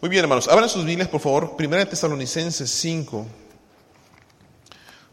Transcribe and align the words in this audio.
Muy 0.00 0.08
bien, 0.08 0.22
hermanos. 0.22 0.48
Abran 0.48 0.70
sus 0.70 0.86
Biblias, 0.86 1.08
por 1.08 1.20
favor. 1.20 1.56
Primera 1.56 1.84
de 1.84 1.90
Tesalonicenses 1.90 2.70
5. 2.70 3.26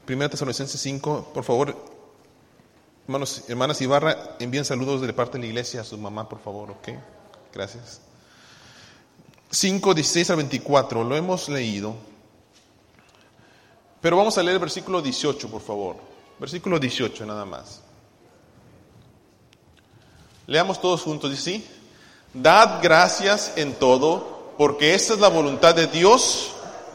Primera 0.05 0.29
de 0.29 0.31
Tesalonicenses 0.31 0.79
5. 0.79 1.31
Por 1.33 1.43
favor, 1.43 1.75
hermanos, 3.05 3.43
hermanas 3.49 3.81
Ibarra, 3.81 4.37
envíen 4.39 4.63
saludos 4.63 5.01
de 5.01 5.11
parte 5.11 5.37
de 5.37 5.43
la 5.43 5.47
iglesia 5.47 5.81
a 5.81 5.83
su 5.83 5.97
mamá, 5.97 6.29
por 6.29 6.39
favor, 6.39 6.71
¿ok? 6.71 6.89
Gracias. 7.53 7.99
5, 9.51 9.93
16 9.93 10.29
al 10.29 10.37
24. 10.37 11.03
Lo 11.03 11.17
hemos 11.17 11.49
leído. 11.49 11.93
Pero 13.99 14.15
vamos 14.15 14.37
a 14.37 14.43
leer 14.43 14.53
el 14.53 14.61
versículo 14.61 15.01
18, 15.01 15.49
por 15.49 15.61
favor. 15.61 15.97
Versículo 16.39 16.79
18, 16.79 17.25
nada 17.25 17.43
más. 17.43 17.81
Leamos 20.45 20.79
todos 20.79 21.01
juntos, 21.01 21.29
dice 21.29 21.43
sí. 21.43 21.67
Dad 22.33 22.79
gracias 22.81 23.53
en 23.57 23.73
todo, 23.73 24.36
porque 24.57 24.95
esta 24.95 25.13
es 25.13 25.19
la 25.19 25.29
voluntad 25.29 25.75
de 25.75 25.87
Dios 25.87 26.49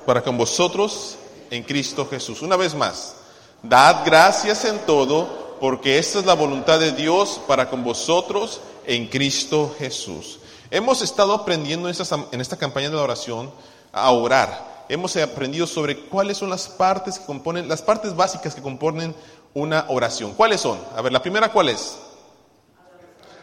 para 0.05 0.23
con 0.23 0.37
vosotros 0.37 1.16
en 1.50 1.62
Cristo 1.62 2.06
Jesús. 2.09 2.42
Una 2.42 2.56
vez 2.56 2.74
más, 2.74 3.14
dad 3.62 4.04
gracias 4.04 4.64
en 4.64 4.78
todo, 4.80 5.56
porque 5.60 5.98
esta 5.98 6.18
es 6.18 6.27
la 6.27 6.34
voluntad 6.34 6.80
de 6.80 6.92
Dios 6.92 7.40
para 7.46 7.70
con 7.70 7.84
vosotros 7.84 8.60
en 8.87 9.06
Cristo 9.06 9.74
Jesús. 9.78 10.40
Hemos 10.70 11.02
estado 11.02 11.34
aprendiendo 11.34 11.88
en 11.88 12.40
esta, 12.40 12.56
campaña 12.56 12.88
de 12.88 12.96
la 12.96 13.02
oración 13.02 13.52
a 13.92 14.10
orar. 14.10 14.87
Hemos 14.88 15.16
aprendido 15.16 15.66
sobre 15.66 16.06
cuáles 16.06 16.38
son 16.38 16.51
las 16.51 16.66
partes 16.66 17.18
que 17.18 17.26
componen, 17.26 17.68
las 17.68 17.82
partes 17.82 18.16
básicas 18.16 18.54
que 18.54 18.62
componen 18.62 19.15
una 19.54 19.84
oración. 19.88 20.32
¿Cuáles 20.32 20.62
son? 20.62 20.79
A 20.96 21.02
ver, 21.02 21.12
la 21.12 21.23
primera, 21.23 21.52
¿cuál 21.52 21.68
es? 21.68 21.98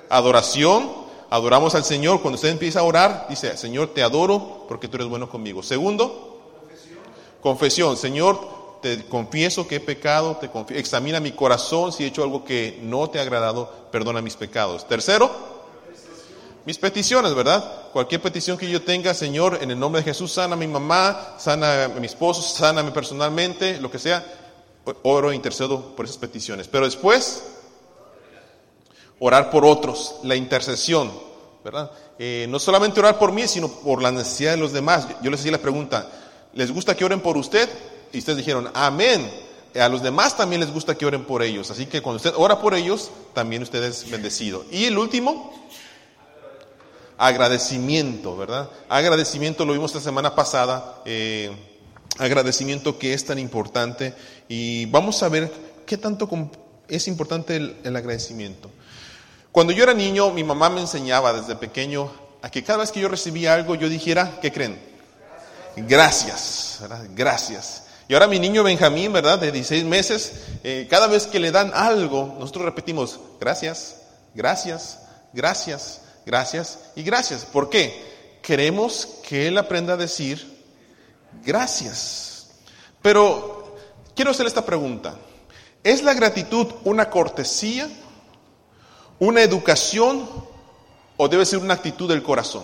Adoración, 0.10 0.90
adoramos 1.30 1.76
al 1.76 1.84
Señor. 1.84 2.22
Cuando 2.22 2.36
usted 2.36 2.50
empieza 2.50 2.80
a 2.80 2.84
orar, 2.84 3.28
dice, 3.30 3.56
Señor, 3.58 3.94
te 3.94 4.04
adoro 4.04 4.66
porque 4.68 4.88
tú 4.88 4.98
eres 4.98 5.08
bueno 5.08 5.30
conmigo. 5.30 5.64
Segundo, 5.64 6.42
confesión. 6.60 7.00
confesión. 7.42 7.98
Señor, 7.98 8.60
te 8.82 9.06
confieso 9.06 9.68
que 9.68 9.78
he 9.78 9.80
pecado, 9.80 10.38
te 10.38 10.80
examina 10.80 11.20
mi 11.20 11.32
corazón, 11.32 11.92
si 11.92 12.04
he 12.04 12.08
hecho 12.08 12.24
algo 12.24 12.44
que 12.44 12.80
no 12.82 13.10
te 13.10 13.20
ha 13.20 13.24
agradado, 13.24 13.72
perdona 13.92 14.22
mis 14.22 14.36
pecados. 14.36 14.88
Tercero, 14.88 15.30
mis 16.66 16.78
peticiones, 16.78 17.34
¿verdad? 17.34 17.90
Cualquier 17.92 18.22
petición 18.22 18.58
que 18.58 18.70
yo 18.70 18.82
tenga, 18.82 19.14
Señor, 19.14 19.60
en 19.62 19.72
el 19.72 19.80
nombre 19.80 20.02
de 20.02 20.06
Jesús, 20.06 20.32
sana 20.32 20.54
a 20.54 20.58
mi 20.58 20.68
mamá, 20.68 21.36
sana 21.38 21.86
a 21.86 21.88
mi 21.88 22.06
esposo, 22.06 22.74
mí 22.84 22.92
personalmente, 22.92 23.80
lo 23.80 23.90
que 23.92 24.00
sea, 24.00 24.26
oro 25.04 25.32
e 25.32 25.36
intercedo 25.36 25.96
por 25.96 26.06
esas 26.06 26.18
peticiones. 26.18 26.68
Pero 26.68 26.86
después, 26.86 27.44
orar 29.20 29.52
por 29.52 29.66
otros, 29.66 30.16
la 30.24 30.36
intercesión, 30.36 31.12
¿verdad? 31.64 31.92
Eh, 32.18 32.48
no 32.50 32.60
solamente 32.60 33.00
orar 33.00 33.18
por 33.20 33.32
mí, 33.32 33.48
sino 33.48 33.68
por 33.68 34.02
la 34.02 34.12
necesidad 34.12 34.52
de 34.52 34.58
los 34.58 34.74
demás. 34.74 35.08
Yo 35.22 35.32
les 35.32 35.40
hacía 35.40 35.52
la 35.52 35.58
pregunta, 35.60 36.10
¿les 36.54 36.72
gusta 36.72 36.96
que 36.96 37.06
oren 37.06 37.22
por 37.22 37.38
usted? 37.38 37.70
Y 38.12 38.20
ustedes 38.20 38.38
dijeron, 38.38 38.70
amén. 38.74 39.30
A 39.80 39.88
los 39.88 40.02
demás 40.02 40.36
también 40.36 40.62
les 40.62 40.74
gusta 40.74 40.96
que 40.96 41.06
oren 41.06 41.26
por 41.26 41.44
ellos. 41.44 41.70
Así 41.70 41.86
que 41.86 42.02
cuando 42.02 42.18
usted 42.18 42.34
ora 42.36 42.60
por 42.60 42.74
ellos, 42.74 43.12
también 43.34 43.62
usted 43.62 43.84
es 43.84 44.10
bendecido. 44.10 44.66
Y 44.72 44.86
el 44.86 44.98
último, 44.98 45.54
agradecimiento, 47.20 48.38
¿verdad? 48.38 48.70
Agradecimiento, 48.88 49.66
lo 49.66 49.74
vimos 49.74 49.92
esta 49.92 50.04
semana 50.04 50.34
pasada, 50.34 51.02
eh, 51.04 51.52
agradecimiento 52.18 52.98
que 52.98 53.14
es 53.14 53.26
tan 53.26 53.38
importante 53.38 54.14
y 54.48 54.86
vamos 54.86 55.22
a 55.22 55.30
ver 55.30 55.52
qué 55.86 55.98
tanto 55.98 56.30
es 56.88 57.08
importante 57.10 57.58
el, 57.58 57.96
agradecimiento. 57.96 58.72
Cuando 59.52 59.74
yo 59.74 59.84
era 59.84 59.94
niño, 59.94 60.32
mi 60.32 60.44
mamá 60.44 60.70
me 60.70 60.82
enseñaba 60.82 61.34
desde 61.34 61.56
pequeño 61.56 62.12
a 62.42 62.50
que 62.50 62.64
cada 62.64 62.80
vez 62.80 62.92
que 62.92 63.00
yo 63.00 63.10
recibía 63.10 63.54
algo, 63.54 63.76
yo 63.76 63.90
dijera, 63.90 64.40
¿qué 64.42 64.52
creen? 64.52 64.80
Gracias. 65.76 66.80
Gracias. 67.16 67.84
Y 68.08 68.14
ahora 68.14 68.28
mi 68.28 68.40
niño 68.40 68.64
Benjamín, 68.64 69.14
¿verdad? 69.14 69.40
De 69.40 69.52
16 69.52 69.86
meses, 69.86 70.34
eh, 70.64 70.88
cada 70.90 71.08
vez 71.08 71.28
que 71.28 71.40
le 71.40 71.52
dan 71.52 71.72
algo, 71.76 72.36
nosotros 72.40 72.66
repetimos, 72.66 73.20
gracias, 73.40 73.98
gracias, 74.34 75.00
gracias, 75.32 76.02
gracias 76.26 76.80
y 76.96 77.04
gracias. 77.04 77.46
¿Por 77.46 77.70
qué? 77.70 78.40
Queremos 78.42 79.20
que 79.28 79.48
él 79.48 79.58
aprenda 79.60 79.94
a 79.94 79.98
decir 79.98 80.60
gracias. 81.46 82.50
Pero 83.02 83.78
quiero 84.16 84.32
hacer 84.32 84.48
esta 84.48 84.66
pregunta. 84.66 85.16
¿Es 85.84 86.04
la 86.04 86.14
gratitud 86.14 86.68
una 86.84 87.10
cortesía, 87.10 87.88
una 89.20 89.42
educación 89.42 90.28
o 91.18 91.28
debe 91.28 91.46
ser 91.46 91.60
una 91.60 91.74
actitud 91.76 92.10
del 92.10 92.24
corazón? 92.24 92.64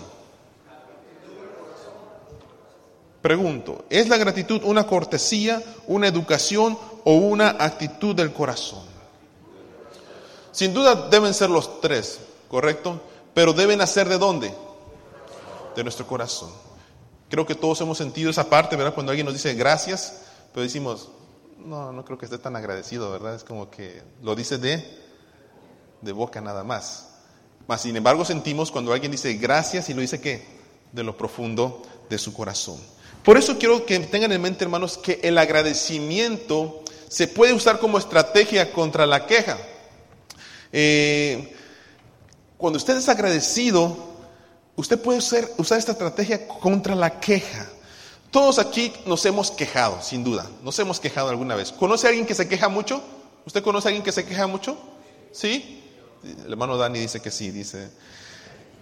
Pregunto, 3.22 3.86
¿es 3.90 4.08
la 4.08 4.18
gratitud 4.18 4.62
una 4.66 4.86
cortesía, 4.86 5.62
una 5.88 6.08
educación 6.08 6.78
o 7.04 7.14
una 7.14 7.56
actitud 7.60 8.16
del 8.16 8.32
corazón? 8.32 8.84
Sin 10.52 10.74
duda 10.74 11.10
deben 11.10 11.34
ser 11.34 11.50
los 11.50 11.82
tres, 11.82 12.20
¿correcto? 12.48 13.02
Pero 13.34 13.52
deben 13.52 13.82
hacer 13.82 14.08
de 14.08 14.18
dónde? 14.18 14.54
De 15.76 15.84
nuestro 15.84 16.06
corazón. 16.06 16.52
Creo 17.30 17.46
que 17.46 17.56
todos 17.56 17.82
hemos 17.82 17.98
sentido 17.98 18.30
esa 18.30 18.48
parte, 18.48 18.76
¿verdad? 18.76 18.94
Cuando 18.94 19.12
alguien 19.12 19.26
nos 19.26 19.34
dice 19.34 19.56
gracias, 19.56 20.22
pero 20.54 20.64
decimos, 20.64 21.10
no, 21.58 21.92
no 21.92 22.06
creo 22.06 22.18
que 22.18 22.26
esté 22.26 22.38
tan 22.38 22.56
agradecido, 22.56 23.12
¿verdad? 23.12 23.36
Es 23.36 23.44
como 23.44 23.70
que 23.72 24.04
lo 24.22 24.36
dice 24.36 24.60
de, 24.60 25.05
de 26.06 26.14
boca 26.14 26.40
nada 26.40 26.64
más. 26.64 27.10
Mas, 27.68 27.82
sin 27.82 27.96
embargo, 27.96 28.24
sentimos 28.24 28.72
cuando 28.72 28.94
alguien 28.94 29.12
dice 29.12 29.34
gracias 29.34 29.90
y 29.90 29.94
lo 29.94 30.02
dice 30.02 30.22
qué? 30.22 30.46
De 30.92 31.04
lo 31.04 31.18
profundo 31.18 31.82
de 32.10 32.18
su 32.18 32.34
corazón. 32.34 32.80
Por 33.24 33.38
eso 33.38 33.58
quiero 33.58 33.86
que 33.86 34.00
tengan 34.00 34.32
en 34.32 34.42
mente, 34.42 34.64
hermanos, 34.64 34.98
que 34.98 35.20
el 35.24 35.38
agradecimiento 35.38 36.84
se 37.10 37.28
puede 37.28 37.54
usar 37.54 37.80
como 37.80 37.98
estrategia 37.98 38.72
contra 38.72 39.06
la 39.08 39.26
queja. 39.26 39.58
Eh, 40.72 41.56
cuando 42.58 42.78
usted 42.78 42.98
es 42.98 43.10
agradecido, 43.10 43.98
usted 44.76 45.02
puede 45.02 45.18
usar, 45.20 45.50
usar 45.58 45.80
esta 45.80 45.94
estrategia 45.94 46.48
contra 46.48 46.96
la 46.96 47.20
queja. 47.20 47.68
Todos 48.30 48.60
aquí 48.60 48.94
nos 49.06 49.26
hemos 49.26 49.50
quejado, 49.50 50.02
sin 50.02 50.24
duda. 50.24 50.48
Nos 50.62 50.78
hemos 50.78 51.00
quejado 51.00 51.30
alguna 51.30 51.56
vez. 51.56 51.72
¿Conoce 51.72 52.06
a 52.06 52.10
alguien 52.10 52.28
que 52.28 52.36
se 52.36 52.48
queja 52.48 52.70
mucho? 52.70 53.02
¿Usted 53.46 53.64
conoce 53.64 53.88
a 53.88 53.90
alguien 53.90 54.04
que 54.04 54.12
se 54.12 54.26
queja 54.26 54.46
mucho? 54.46 54.78
¿Sí? 55.32 55.85
El 56.46 56.52
hermano 56.52 56.78
Dani 56.78 57.00
dice 57.00 57.22
que 57.22 57.32
sí, 57.32 57.52
dice. 57.52 57.90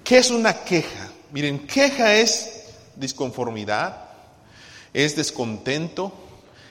¿Qué 0.03 0.17
es 0.17 0.31
una 0.31 0.63
queja? 0.63 1.11
Miren, 1.31 1.67
queja 1.67 2.15
es 2.15 2.65
disconformidad, 2.95 3.97
es 4.93 5.15
descontento, 5.15 6.13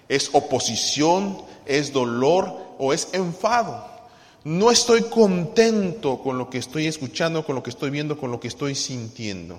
es 0.08 0.30
oposición, 0.32 1.42
es 1.66 1.92
dolor 1.92 2.74
o 2.78 2.92
es 2.92 3.08
enfado. 3.12 3.90
No 4.44 4.70
estoy 4.70 5.02
contento 5.02 6.20
con 6.20 6.38
lo 6.38 6.50
que 6.50 6.58
estoy 6.58 6.86
escuchando, 6.86 7.44
con 7.44 7.54
lo 7.54 7.62
que 7.62 7.70
estoy 7.70 7.90
viendo, 7.90 8.18
con 8.18 8.30
lo 8.30 8.40
que 8.40 8.48
estoy 8.48 8.74
sintiendo. 8.74 9.58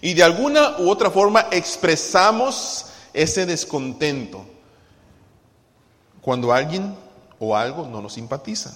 Y 0.00 0.14
de 0.14 0.22
alguna 0.22 0.78
u 0.78 0.90
otra 0.90 1.10
forma 1.10 1.48
expresamos 1.50 2.86
ese 3.12 3.44
descontento 3.44 4.44
cuando 6.22 6.52
alguien 6.52 6.94
o 7.38 7.56
algo 7.56 7.86
no 7.86 8.00
nos 8.00 8.14
simpatiza. 8.14 8.72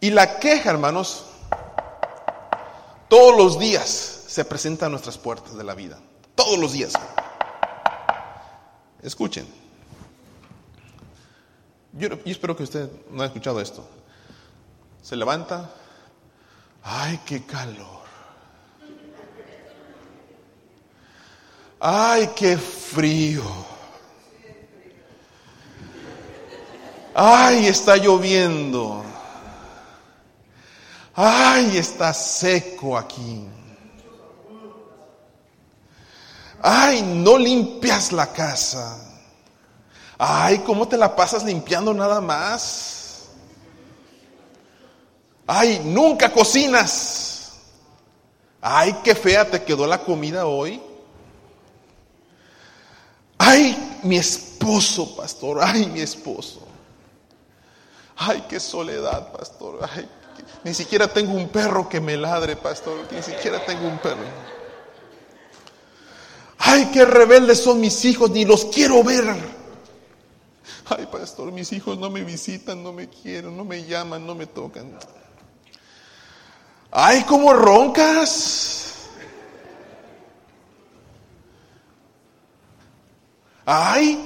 Y 0.00 0.10
la 0.10 0.38
queja, 0.38 0.70
hermanos, 0.70 1.24
todos 3.08 3.36
los 3.36 3.58
días 3.58 4.24
se 4.28 4.44
presenta 4.44 4.86
a 4.86 4.88
nuestras 4.88 5.18
puertas 5.18 5.56
de 5.56 5.64
la 5.64 5.74
vida. 5.74 5.98
Todos 6.34 6.58
los 6.58 6.72
días. 6.72 6.92
Escuchen. 9.02 9.46
Yo, 11.92 12.08
espero 12.24 12.56
que 12.56 12.62
usted 12.62 12.90
no 13.10 13.22
haya 13.22 13.26
escuchado 13.26 13.60
esto. 13.60 13.84
Se 15.02 15.16
levanta. 15.16 15.70
Ay, 16.82 17.18
qué 17.26 17.44
calor. 17.44 17.98
Ay, 21.80 22.30
qué 22.36 22.56
frío. 22.56 23.42
Ay, 27.14 27.66
está 27.66 27.96
lloviendo. 27.96 29.07
Ay, 31.20 31.76
está 31.76 32.14
seco 32.14 32.96
aquí. 32.96 33.44
Ay, 36.62 37.02
no 37.02 37.36
limpias 37.36 38.12
la 38.12 38.32
casa. 38.32 38.96
Ay, 40.16 40.58
¿cómo 40.58 40.86
te 40.86 40.96
la 40.96 41.16
pasas 41.16 41.42
limpiando 41.42 41.92
nada 41.92 42.20
más? 42.20 43.30
Ay, 45.44 45.82
nunca 45.84 46.32
cocinas. 46.32 47.50
Ay, 48.60 48.96
qué 49.02 49.16
fea 49.16 49.50
te 49.50 49.64
quedó 49.64 49.88
la 49.88 49.98
comida 49.98 50.46
hoy. 50.46 50.80
Ay, 53.38 53.98
mi 54.04 54.18
esposo, 54.18 55.16
pastor. 55.16 55.58
Ay, 55.60 55.86
mi 55.86 56.00
esposo. 56.00 56.64
Ay, 58.16 58.44
qué 58.48 58.60
soledad, 58.60 59.32
pastor. 59.32 59.80
Ay, 59.92 60.08
ni 60.64 60.74
siquiera 60.74 61.08
tengo 61.08 61.32
un 61.32 61.48
perro 61.48 61.88
que 61.88 62.00
me 62.00 62.16
ladre, 62.16 62.56
pastor. 62.56 63.06
Ni 63.10 63.22
siquiera 63.22 63.64
tengo 63.64 63.86
un 63.86 63.98
perro. 63.98 64.24
Ay, 66.58 66.90
qué 66.92 67.04
rebeldes 67.04 67.62
son 67.62 67.80
mis 67.80 68.04
hijos, 68.04 68.30
ni 68.30 68.44
los 68.44 68.66
quiero 68.66 69.02
ver. 69.04 69.24
Ay, 70.90 71.06
pastor, 71.10 71.52
mis 71.52 71.72
hijos 71.72 71.98
no 71.98 72.10
me 72.10 72.24
visitan, 72.24 72.82
no 72.82 72.92
me 72.92 73.08
quieren, 73.08 73.56
no 73.56 73.64
me 73.64 73.84
llaman, 73.84 74.26
no 74.26 74.34
me 74.34 74.46
tocan. 74.46 74.98
Ay, 76.90 77.24
cómo 77.24 77.52
roncas. 77.52 79.06
Ay, 83.64 84.18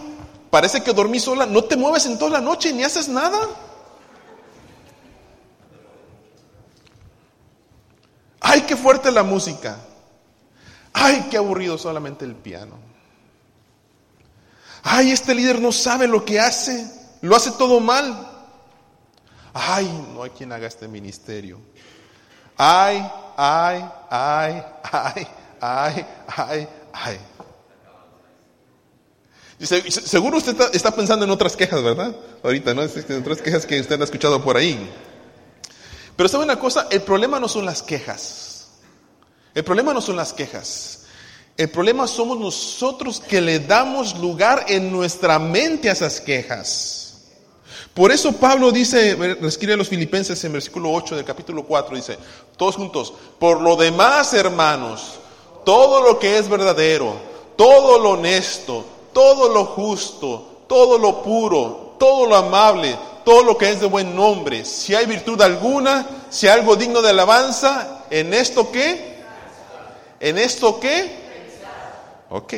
parece 0.51 0.83
que 0.83 0.93
dormí 0.93 1.19
sola. 1.19 1.47
No 1.47 1.65
te 1.65 1.77
mueves 1.77 2.07
en 2.07 2.17
toda 2.19 2.31
la 2.31 2.41
noche 2.41 2.73
ni 2.73 2.85
haces 2.85 3.09
nada. 3.09 3.39
Ay, 8.53 8.61
qué 8.69 8.77
fuerte 8.77 9.11
la 9.11 9.23
música. 9.23 9.79
Ay, 10.93 11.27
qué 11.31 11.39
aburrido 11.39 11.79
solamente 11.79 12.27
el 12.27 12.35
piano. 12.35 12.79
Ay, 14.83 15.11
este 15.11 15.35
líder 15.35 15.59
no 15.59 15.73
sabe 15.73 16.07
lo 16.07 16.23
que 16.23 16.39
hace. 16.39 16.87
Lo 17.23 17.35
hace 17.35 17.53
todo 17.53 17.81
mal. 17.81 18.29
Ay, 19.55 19.91
no 20.13 20.23
hay 20.23 20.31
quien 20.33 20.53
haga 20.53 20.67
este 20.67 20.87
ministerio. 20.87 21.63
Ay, 22.59 23.03
ay, 23.39 23.85
ay, 24.11 24.63
ay, 24.93 25.27
ay, 25.59 26.07
ay, 26.37 26.69
ay. 26.93 27.21
Seguro 29.89 30.37
usted 30.37 30.55
está, 30.75 30.95
pensando 30.95 31.25
en 31.25 31.31
otras 31.31 31.57
quejas, 31.57 31.83
¿verdad? 31.83 32.15
Ahorita, 32.43 32.75
¿no? 32.75 32.83
En 32.83 33.21
otras 33.23 33.41
quejas 33.41 33.65
que 33.65 33.81
usted 33.81 33.99
ha 33.99 34.05
escuchado 34.05 34.45
por 34.45 34.59
ahí. 34.59 34.93
Pero 36.17 36.29
sabe 36.29 36.45
una 36.45 36.59
cosa, 36.59 36.89
el 36.91 37.03
problema 37.03 37.41
no 37.41 37.49
son 37.49 37.65
las 37.65 37.83
quejas. 37.83 38.69
El 39.55 39.65
problema 39.65 39.93
no 39.93 40.01
son 40.01 40.17
las 40.17 40.33
quejas. 40.33 41.05
El 41.57 41.71
problema 41.71 42.07
somos 42.07 42.39
nosotros 42.39 43.21
que 43.21 43.41
le 43.41 43.61
damos 43.61 44.19
lugar 44.19 44.65
en 44.69 44.91
nuestra 44.91 45.39
mente 45.39 45.91
a 45.91 45.93
esas 45.93 46.21
quejas. 46.21 47.03
Por 47.95 48.11
eso 48.11 48.33
Pablo 48.33 48.73
dice, 48.73 49.19
escribe 49.43 49.75
a 49.75 49.77
los 49.77 49.89
filipenses 49.89 50.43
en 50.45 50.53
versículo 50.55 50.91
8 50.91 51.17
del 51.17 51.27
capítulo 51.27 51.65
4, 51.65 51.97
dice, 51.97 52.17
todos 52.57 52.77
juntos, 52.77 53.13
por 53.39 53.61
lo 53.61 53.77
demás, 53.77 54.33
hermanos, 54.33 55.19
todo 55.65 56.01
lo 56.03 56.19
que 56.19 56.39
es 56.39 56.49
verdadero, 56.49 57.15
todo 57.57 57.99
lo 57.99 58.13
honesto, 58.13 58.87
todo 59.13 59.53
lo 59.53 59.67
justo, 59.67 60.65
todo 60.67 60.97
lo 60.97 61.23
puro, 61.23 61.97
todo 61.99 62.27
lo 62.27 62.37
amable, 62.37 62.97
todo 63.25 63.43
lo 63.43 63.59
que 63.59 63.71
es 63.71 63.81
de 63.81 63.87
buen 63.87 64.15
nombre, 64.15 64.65
si 64.65 64.95
hay 64.95 65.07
virtud 65.07 65.41
alguna, 65.41 66.07
si 66.31 66.49
hay 66.49 66.61
algo 66.61 66.77
digno 66.77 67.03
de 67.03 67.11
alabanza, 67.11 68.05
¿en 68.11 68.35
esto 68.35 68.71
qué? 68.71 69.23
¿En 70.21 70.39
esto 70.39 70.79
qué? 70.79 71.23
Ok. 72.31 72.55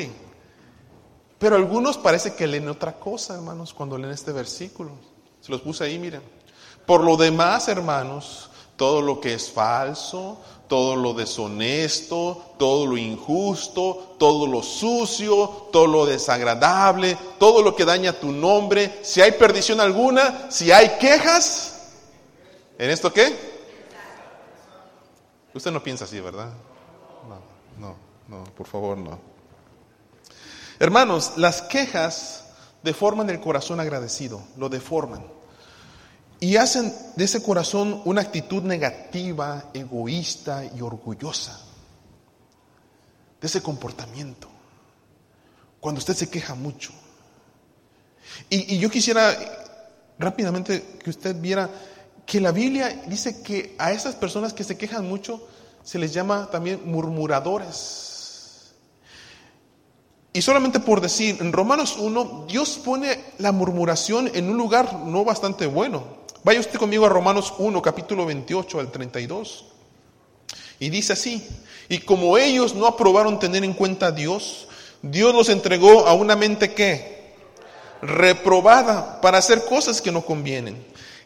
Pero 1.39 1.57
algunos 1.57 1.99
parece 1.99 2.35
que 2.35 2.47
leen 2.47 2.69
otra 2.69 2.93
cosa, 2.93 3.35
hermanos, 3.35 3.75
cuando 3.75 3.99
leen 3.99 4.13
este 4.13 4.33
versículo. 4.33 4.93
Se 5.41 5.51
los 5.51 5.61
puse 5.61 5.85
ahí, 5.85 5.99
miren. 5.99 6.23
Por 6.87 7.03
lo 7.03 7.17
demás, 7.17 7.69
hermanos, 7.69 8.51
todo 8.77 9.03
lo 9.03 9.21
que 9.21 9.35
es 9.35 9.51
falso, 9.51 10.41
todo 10.69 10.97
lo 10.97 11.15
deshonesto, 11.15 12.55
todo 12.59 12.87
lo 12.87 12.97
injusto, 12.97 14.17
todo 14.19 14.47
lo 14.47 14.63
sucio, 14.63 15.69
todo 15.71 15.87
lo 15.87 16.07
desagradable, 16.07 17.17
todo 17.39 17.63
lo 17.63 17.77
que 17.77 17.85
daña 17.85 18.19
tu 18.19 18.33
nombre, 18.33 19.01
si 19.03 19.21
hay 19.21 19.33
perdición 19.33 19.81
alguna, 19.81 20.51
si 20.51 20.73
hay 20.73 20.99
quejas, 20.99 21.93
¿en 22.79 22.91
esto 22.91 23.13
qué? 23.13 23.55
Usted 25.53 25.71
no 25.71 25.83
piensa 25.83 26.05
así, 26.05 26.19
¿verdad? 26.19 26.51
No, 27.29 27.41
no, 27.79 27.97
no, 28.27 28.45
por 28.55 28.67
favor, 28.67 28.99
no. 28.99 29.19
Hermanos, 30.81 31.35
las 31.37 31.63
quejas 31.63 32.47
deforman 32.83 33.31
el 33.31 33.41
corazón 33.41 33.79
agradecido, 33.79 34.43
lo 34.57 34.69
deforman 34.69 35.25
y 36.41 36.57
hacen 36.57 36.93
de 37.17 37.25
ese 37.25 37.43
corazón 37.43 38.03
una 38.05 38.21
actitud 38.21 38.63
negativa, 38.63 39.71
egoísta 39.73 40.65
y 40.65 40.81
orgullosa. 40.81 41.61
De 43.41 43.47
ese 43.47 43.63
comportamiento. 43.63 44.49
Cuando 45.81 45.99
usted 45.99 46.15
se 46.15 46.31
queja 46.31 46.55
mucho. 46.55 46.93
Y, 48.49 48.79
yo 48.79 48.91
quisiera 48.91 49.37
rápidamente 50.19 50.99
que 51.03 51.11
usted 51.11 51.39
viera 51.41 51.71
que 52.27 52.41
la 52.41 52.53
Biblia 52.53 53.03
dice 53.07 53.43
que 53.43 53.75
a 53.79 53.93
esas 53.93 54.15
personas 54.15 54.53
que 54.53 54.65
se 54.65 54.79
quejan 54.79 55.07
mucho 55.07 55.47
se 55.83 55.99
les 55.99 56.13
llama 56.13 56.49
también 56.51 56.81
murmuradores. 56.85 58.75
Y 60.33 60.43
solamente 60.43 60.81
por 60.81 61.01
decir, 61.01 61.37
en 61.41 61.53
Romanos 61.53 61.97
1, 61.99 62.47
Dios 62.49 62.81
pone 62.85 63.21
la 63.39 63.53
murmuración 63.53 64.31
en 64.35 64.51
un 64.51 64.57
lugar 64.57 65.01
no 65.01 65.25
bastante 65.25 65.67
bueno. 65.67 66.24
Vaya 66.45 66.61
usted 66.61 66.79
conmigo 66.79 67.07
a 67.07 67.09
Romanos 67.09 67.55
1, 67.57 67.81
capítulo 67.81 68.27
28 68.27 68.79
al 68.79 68.93
32. 68.93 69.65
Y 70.79 70.91
dice 70.91 71.15
así, 71.15 71.43
y 71.89 72.01
como 72.01 72.37
ellos 72.37 72.75
no 72.75 72.87
aprobaron 72.87 73.39
tener 73.39 73.65
en 73.65 73.73
cuenta 73.73 74.09
a 74.09 74.13
Dios, 74.13 74.69
Dios 75.01 75.35
los 75.35 75.49
entregó 75.49 76.07
a 76.07 76.13
una 76.13 76.37
mente 76.37 76.75
que 76.75 77.33
reprobada 78.03 79.23
para 79.23 79.39
hacer 79.39 79.65
cosas 79.65 80.03
que 80.03 80.13
no 80.13 80.27
convienen. 80.27 80.85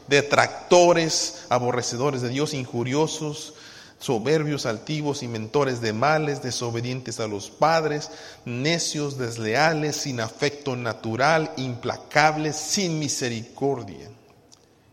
detractores, 0.07 1.45
aborrecedores 1.50 2.22
de 2.22 2.30
Dios, 2.30 2.54
injuriosos, 2.54 3.56
soberbios, 4.00 4.66
altivos, 4.66 5.22
inventores 5.24 5.80
de 5.80 5.94
males, 5.94 6.44
desobedientes 6.44 7.22
a 7.22 7.28
los 7.28 7.50
padres, 7.50 8.12
necios, 8.44 9.18
desleales, 9.18 9.95
sin 9.95 10.19
afecto 10.19 10.75
natural, 10.75 11.54
implacables, 11.56 12.57
sin 12.57 13.00
misericordia. 13.00 14.10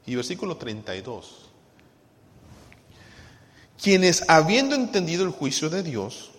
Y 0.06 0.14
versículo 0.14 0.56
32. 0.56 1.50
Quienes 3.82 4.24
habiendo 4.28 4.76
entendido 4.76 5.24
el 5.24 5.30
juicio 5.30 5.70
de 5.70 5.82
Dios, 5.82 6.30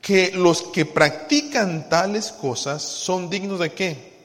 que 0.00 0.32
los 0.32 0.62
que 0.62 0.84
practican 0.86 1.88
tales 1.88 2.32
cosas 2.32 2.82
son 2.82 3.28
dignos 3.28 3.58
de 3.60 3.72
qué? 3.72 4.18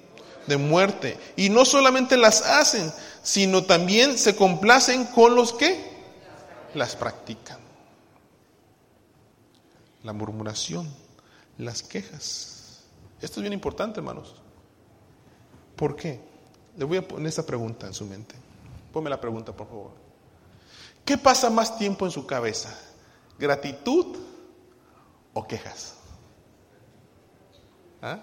De 0.48 0.58
muerte. 0.58 1.18
Y 1.36 1.50
no 1.50 1.65
solamente 1.65 2.18
las 2.18 2.42
hacen, 2.42 2.92
sino 3.22 3.63
también 3.63 4.18
se 4.18 4.36
complacen 4.36 5.06
con 5.06 5.36
los 5.36 5.53
que 5.53 5.92
las 6.74 6.96
practican. 6.96 7.60
La 10.03 10.13
murmuración, 10.13 10.89
las 11.58 11.82
quejas. 11.82 12.82
Esto 13.22 13.39
es 13.39 13.44
bien 13.44 13.53
importante, 13.53 14.00
hermanos. 14.00 14.36
¿Por 15.75 15.96
qué? 15.96 16.20
Le 16.77 16.86
voy 16.86 16.98
a 16.98 17.08
poner 17.08 17.27
esta 17.27 17.46
pregunta 17.46 17.88
en 17.88 17.94
su 17.94 18.06
mente. 18.06 18.36
Ponme 18.92 19.10
la 19.10 19.20
pregunta, 19.20 19.53
por 19.53 19.68
favor. 19.68 19.92
¿Qué 21.06 21.18
pasa 21.18 21.50
más 21.50 21.77
tiempo 21.77 22.06
en 22.06 22.12
su 22.12 22.25
cabeza? 22.25 22.77
¿Gratitud 23.39 24.18
o 25.34 25.48
quejas? 25.48 25.96
¿Ah? 28.02 28.20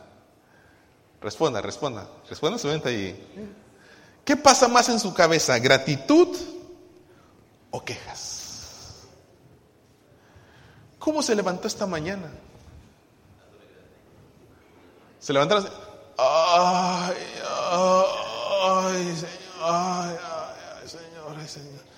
Responda, 1.20 1.60
responda. 1.60 2.08
Responda 2.28 2.58
su 2.58 2.68
mente 2.68 2.88
ahí. 2.88 3.54
¿Qué 4.24 4.36
pasa 4.36 4.68
más 4.68 4.88
en 4.88 5.00
su 5.00 5.12
cabeza? 5.12 5.58
¿Gratitud 5.58 6.36
o 7.70 7.84
quejas? 7.84 9.06
¿Cómo 10.98 11.22
se 11.22 11.34
levantó 11.34 11.66
esta 11.66 11.86
mañana? 11.86 12.30
Se 15.18 15.32
levantó 15.32 15.56
ay, 15.56 15.64
ay, 16.18 17.16
ay, 18.72 19.26
ay, 19.62 20.16
ay, 20.82 20.88
Señor, 20.88 21.36
ay, 21.38 21.48
Señor. 21.48 21.89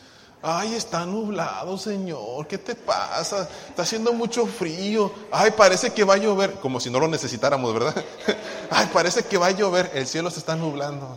Ay, 0.45 0.75
está 0.75 1.07
nublado, 1.07 1.79
Señor. 1.79 2.49
¿Qué 2.49 2.59
te 2.59 2.75
pasa? 2.75 3.49
Está 3.69 3.83
haciendo 3.83 4.13
mucho 4.13 4.45
frío. 4.45 5.13
Ay, 5.31 5.53
parece 5.53 5.93
que 5.93 6.03
va 6.03 6.15
a 6.15 6.17
llover. 6.17 6.55
Como 6.55 6.81
si 6.81 6.91
no 6.91 6.99
lo 6.99 7.07
necesitáramos, 7.07 7.73
¿verdad? 7.73 8.05
Ay, 8.71 8.91
parece 8.93 9.23
que 9.23 9.39
va 9.39 9.47
a 9.47 9.51
llover. 9.53 9.93
El 9.95 10.05
cielo 10.05 10.33
se 10.33 10.41
está 10.41 10.57
nublando. 10.57 11.17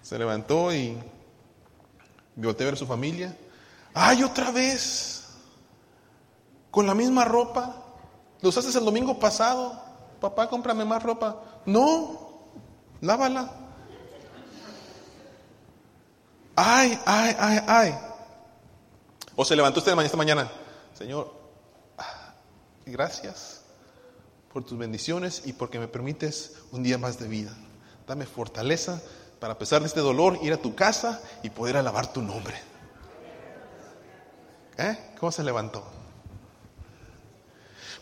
Se 0.00 0.16
levantó 0.16 0.72
y 0.72 0.96
volteó 2.36 2.66
a 2.66 2.68
ver 2.68 2.74
a 2.74 2.76
su 2.76 2.86
familia. 2.86 3.36
¡Ay, 3.94 4.22
otra 4.22 4.52
vez! 4.52 5.24
Con 6.70 6.86
la 6.86 6.94
misma 6.94 7.24
ropa. 7.24 7.89
Los 8.42 8.56
haces 8.56 8.74
el 8.76 8.84
domingo 8.84 9.18
pasado. 9.18 9.80
papá, 10.20 10.48
cómprame 10.48 10.84
más 10.84 11.02
ropa. 11.02 11.42
No, 11.66 12.30
lávala. 13.00 13.50
Ay, 16.56 16.98
ay, 17.06 17.36
ay, 17.38 17.60
ay. 17.66 17.98
O 19.36 19.44
se 19.44 19.56
levantó 19.56 19.80
usted 19.80 19.98
esta 19.98 20.16
mañana, 20.16 20.50
Señor, 20.92 21.32
gracias 22.84 23.62
por 24.52 24.64
tus 24.64 24.76
bendiciones 24.76 25.42
y 25.46 25.52
porque 25.52 25.78
me 25.78 25.88
permites 25.88 26.56
un 26.72 26.82
día 26.82 26.98
más 26.98 27.18
de 27.18 27.28
vida. 27.28 27.56
Dame 28.06 28.26
fortaleza 28.26 29.00
para 29.38 29.54
a 29.54 29.58
pesar 29.58 29.80
de 29.80 29.86
este 29.86 30.00
dolor 30.00 30.38
ir 30.42 30.52
a 30.52 30.58
tu 30.58 30.74
casa 30.74 31.22
y 31.42 31.50
poder 31.50 31.76
alabar 31.76 32.12
tu 32.12 32.20
nombre. 32.20 32.54
¿Eh? 34.76 35.14
¿Cómo 35.18 35.32
se 35.32 35.42
levantó? 35.42 35.99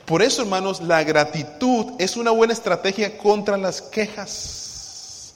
Por 0.08 0.22
eso, 0.22 0.40
hermanos, 0.40 0.80
la 0.80 1.04
gratitud 1.04 1.92
es 1.98 2.16
una 2.16 2.30
buena 2.30 2.54
estrategia 2.54 3.18
contra 3.18 3.58
las 3.58 3.82
quejas. 3.82 5.34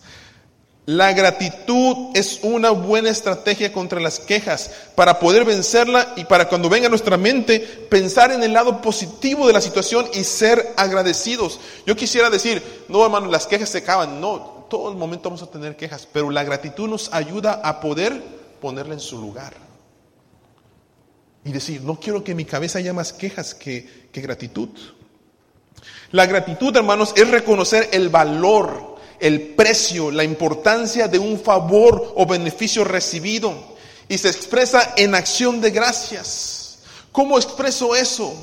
La 0.87 1.13
gratitud 1.13 2.09
es 2.15 2.41
una 2.43 2.71
buena 2.71 3.11
estrategia 3.11 3.71
contra 3.71 4.01
las 4.01 4.19
quejas 4.19 4.71
para 4.95 5.21
poder 5.21 5.45
vencerla 5.45 6.15
y 6.17 6.25
para 6.25 6.49
cuando 6.49 6.71
venga 6.71 6.87
a 6.87 6.91
nuestra 6.91 7.19
mente 7.19 7.61
pensar 7.61 8.33
en 8.33 8.43
el 8.43 8.55
lado 8.55 8.81
positivo 8.81 9.47
de 9.47 9.53
la 9.53 9.61
situación 9.61 10.07
y 10.15 10.25
ser 10.25 10.73
agradecidos. 10.79 11.61
Yo 11.87 11.95
quisiera 11.95 12.31
decir, 12.31 12.63
no 12.89 13.05
hermano, 13.05 13.27
las 13.31 13.47
quejas 13.47 13.69
se 13.69 13.79
acaban, 13.79 14.23
no, 14.23 14.65
todo 14.71 14.91
el 14.91 14.97
momento 14.97 15.29
vamos 15.29 15.43
a 15.43 15.51
tener 15.51 15.77
quejas, 15.77 16.09
pero 16.11 16.31
la 16.31 16.45
gratitud 16.45 16.89
nos 16.89 17.13
ayuda 17.13 17.61
a 17.63 17.79
poder 17.79 18.23
ponerla 18.59 18.95
en 18.95 19.01
su 19.01 19.19
lugar. 19.19 19.53
Y 21.45 21.53
decir, 21.53 21.83
no 21.83 21.99
quiero 21.99 22.23
que 22.23 22.35
mi 22.35 22.45
cabeza 22.45 22.79
haya 22.79 22.93
más 22.93 23.13
quejas 23.13 23.55
que, 23.55 24.09
que 24.13 24.21
gratitud. 24.21 24.69
La 26.13 26.27
gratitud, 26.27 26.77
hermanos, 26.77 27.13
es 27.17 27.29
reconocer 27.29 27.89
el 27.93 28.09
valor 28.09 28.93
el 29.23 29.55
precio, 29.55 30.11
la 30.11 30.25
importancia 30.25 31.07
de 31.07 31.17
un 31.17 31.39
favor 31.39 32.13
o 32.17 32.27
beneficio 32.27 32.83
recibido 32.83 33.55
y 34.09 34.19
se 34.19 34.29
expresa 34.29 34.95
en 34.97 35.15
acción 35.15 35.61
de 35.61 35.71
gracias. 35.71 36.81
¿Cómo 37.13 37.39
expreso 37.39 37.95
eso? 37.95 38.35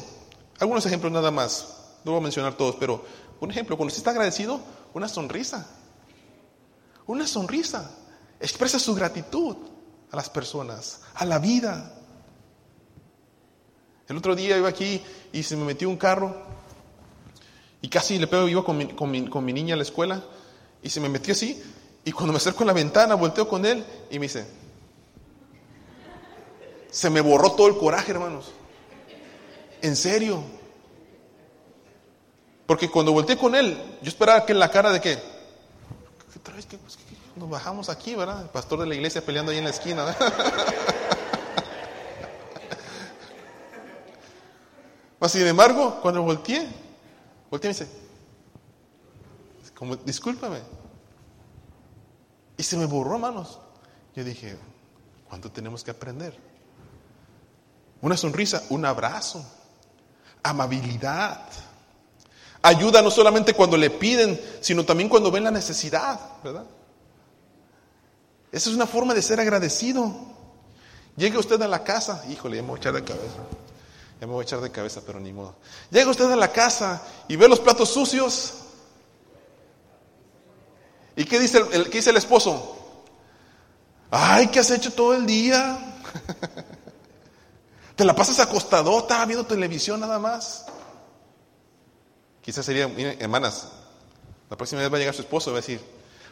Algunos 0.58 0.86
ejemplos 0.86 1.12
nada 1.12 1.32
más, 1.32 1.68
no 2.06 2.14
voy 2.14 2.22
a 2.22 2.24
mencionar 2.24 2.56
todos, 2.56 2.78
pero 2.80 3.04
un 3.42 3.52
ejemplo, 3.52 3.76
cuando 3.76 3.90
usted 3.90 4.00
está 4.00 4.12
agradecido, 4.12 4.62
una 4.94 5.10
sonrisa. 5.10 5.68
Una 7.06 7.28
sonrisa 7.28 7.92
expresa 8.40 8.80
su 8.80 8.96
gratitud 8.96 9.58
a 10.12 10.16
las 10.16 10.30
personas, 10.30 11.02
a 11.14 11.26
la 11.26 11.40
vida. 11.40 11.94
El 14.10 14.18
otro 14.18 14.36
día 14.36 14.58
iba 14.58 14.68
aquí 14.68 15.02
y 15.32 15.44
se 15.44 15.56
me 15.56 15.64
metió 15.64 15.88
un 15.88 15.96
carro 15.96 16.36
y 17.80 17.88
casi 17.90 18.18
le 18.18 18.26
pego, 18.26 18.48
iba 18.48 18.64
con 18.66 18.76
mi, 19.46 19.54
niña 19.54 19.76
a 19.76 19.78
la 19.78 19.84
escuela 19.84 20.24
y 20.82 20.90
se 20.90 21.00
me 21.00 21.08
metió 21.10 21.34
así. 21.34 21.62
Y 22.04 22.12
cuando 22.12 22.34
me 22.34 22.38
acerco 22.38 22.64
a 22.64 22.68
la 22.68 22.74
ventana, 22.74 23.14
volteo 23.14 23.48
con 23.48 23.66
él 23.68 23.86
y 24.10 24.18
me 24.18 24.26
dice, 24.26 24.48
se 26.90 27.10
me 27.12 27.22
borró 27.22 27.52
todo 27.52 27.68
el 27.68 27.78
coraje, 27.78 28.12
hermanos. 28.12 28.52
En 29.82 29.96
serio. 29.96 30.44
Porque 32.66 32.90
cuando 32.90 33.12
volteé 33.12 33.38
con 33.38 33.54
él, 33.54 33.78
yo 34.02 34.10
esperaba 34.10 34.44
que 34.44 34.54
en 34.54 34.60
la 34.60 34.72
cara 34.72 34.92
de 34.92 35.02
¿qué? 35.02 35.20
¿Qué, 36.68 36.80
nos 37.36 37.50
bajamos 37.50 37.90
aquí, 37.90 38.16
¿verdad? 38.16 38.42
El 38.42 38.50
pastor 38.50 38.80
de 38.80 38.88
la 38.88 38.96
iglesia 38.96 39.24
peleando 39.24 39.52
ahí 39.52 39.60
en 39.60 39.66
la 39.66 39.70
esquina. 39.70 40.18
Mas 45.20 45.32
sin 45.32 45.46
embargo, 45.46 46.00
cuando 46.02 46.22
volteé, 46.24 46.68
volteé 47.52 47.72
y 47.72 47.74
me 47.74 47.80
dice, 47.80 47.90
como, 49.76 49.96
discúlpame. 49.98 50.60
Y 52.58 52.64
se 52.64 52.78
me 52.78 52.86
borró, 52.86 53.16
hermanos. 53.16 53.60
Yo 54.16 54.24
dije, 54.24 54.58
¿cuánto 55.28 55.52
tenemos 55.52 55.84
que 55.84 55.92
aprender? 55.92 56.38
Una 58.02 58.18
sonrisa, 58.18 58.64
un 58.70 58.86
abrazo, 58.86 59.46
amabilidad. 60.44 61.48
Ayuda 62.62 63.02
no 63.02 63.12
solamente 63.12 63.54
cuando 63.54 63.78
le 63.78 63.90
piden, 63.90 64.40
sino 64.60 64.84
también 64.86 65.08
cuando 65.08 65.32
ven 65.32 65.46
la 65.46 65.52
necesidad, 65.52 66.20
¿verdad? 66.44 66.66
Esa 68.52 68.70
es 68.70 68.76
una 68.76 68.88
forma 68.88 69.14
de 69.14 69.22
ser 69.22 69.40
agradecido. 69.40 70.14
Llega 71.16 71.40
usted 71.40 71.62
a 71.62 71.68
la 71.68 71.84
casa, 71.84 72.24
híjole, 72.30 72.58
ya 72.58 72.64
me 72.64 72.70
voy 72.70 72.78
a 72.78 72.82
echar 72.82 72.94
de 72.94 73.04
cabeza. 73.04 73.38
Ya 74.20 74.28
me 74.28 74.34
voy 74.34 74.42
a 74.42 74.44
echar 74.44 74.60
de 74.60 74.72
cabeza, 74.72 75.02
pero 75.06 75.20
ni 75.20 75.32
modo. 75.32 75.56
Llega 75.90 76.12
usted 76.12 76.30
a 76.30 76.36
la 76.36 76.52
casa 76.52 77.02
y 77.28 77.36
ve 77.36 77.48
los 77.48 77.60
platos 77.60 77.90
sucios. 77.90 78.56
¿Y 81.16 81.26
qué 81.26 81.40
dice 81.40 81.64
el, 81.72 81.90
qué 81.90 81.98
dice 81.98 82.10
el 82.10 82.18
esposo? 82.18 82.78
Ay, 84.12 84.48
¿qué 84.48 84.60
has 84.60 84.72
hecho 84.72 84.92
todo 84.92 85.14
el 85.14 85.26
día? 85.26 85.96
Te 87.96 88.04
la 88.04 88.16
pasas 88.16 88.40
acostadota 88.40 89.26
viendo 89.26 89.46
televisión 89.46 90.00
nada 90.00 90.20
más. 90.20 90.66
Quizás 92.42 92.66
sería, 92.66 92.88
miren, 92.88 93.22
hermanas, 93.22 93.68
la 94.50 94.58
próxima 94.58 94.82
vez 94.82 94.92
va 94.92 94.96
a 94.96 95.00
llegar 95.00 95.14
su 95.14 95.22
esposo 95.22 95.50
y 95.50 95.54
va 95.54 95.60
a 95.60 95.62
decir, 95.62 95.82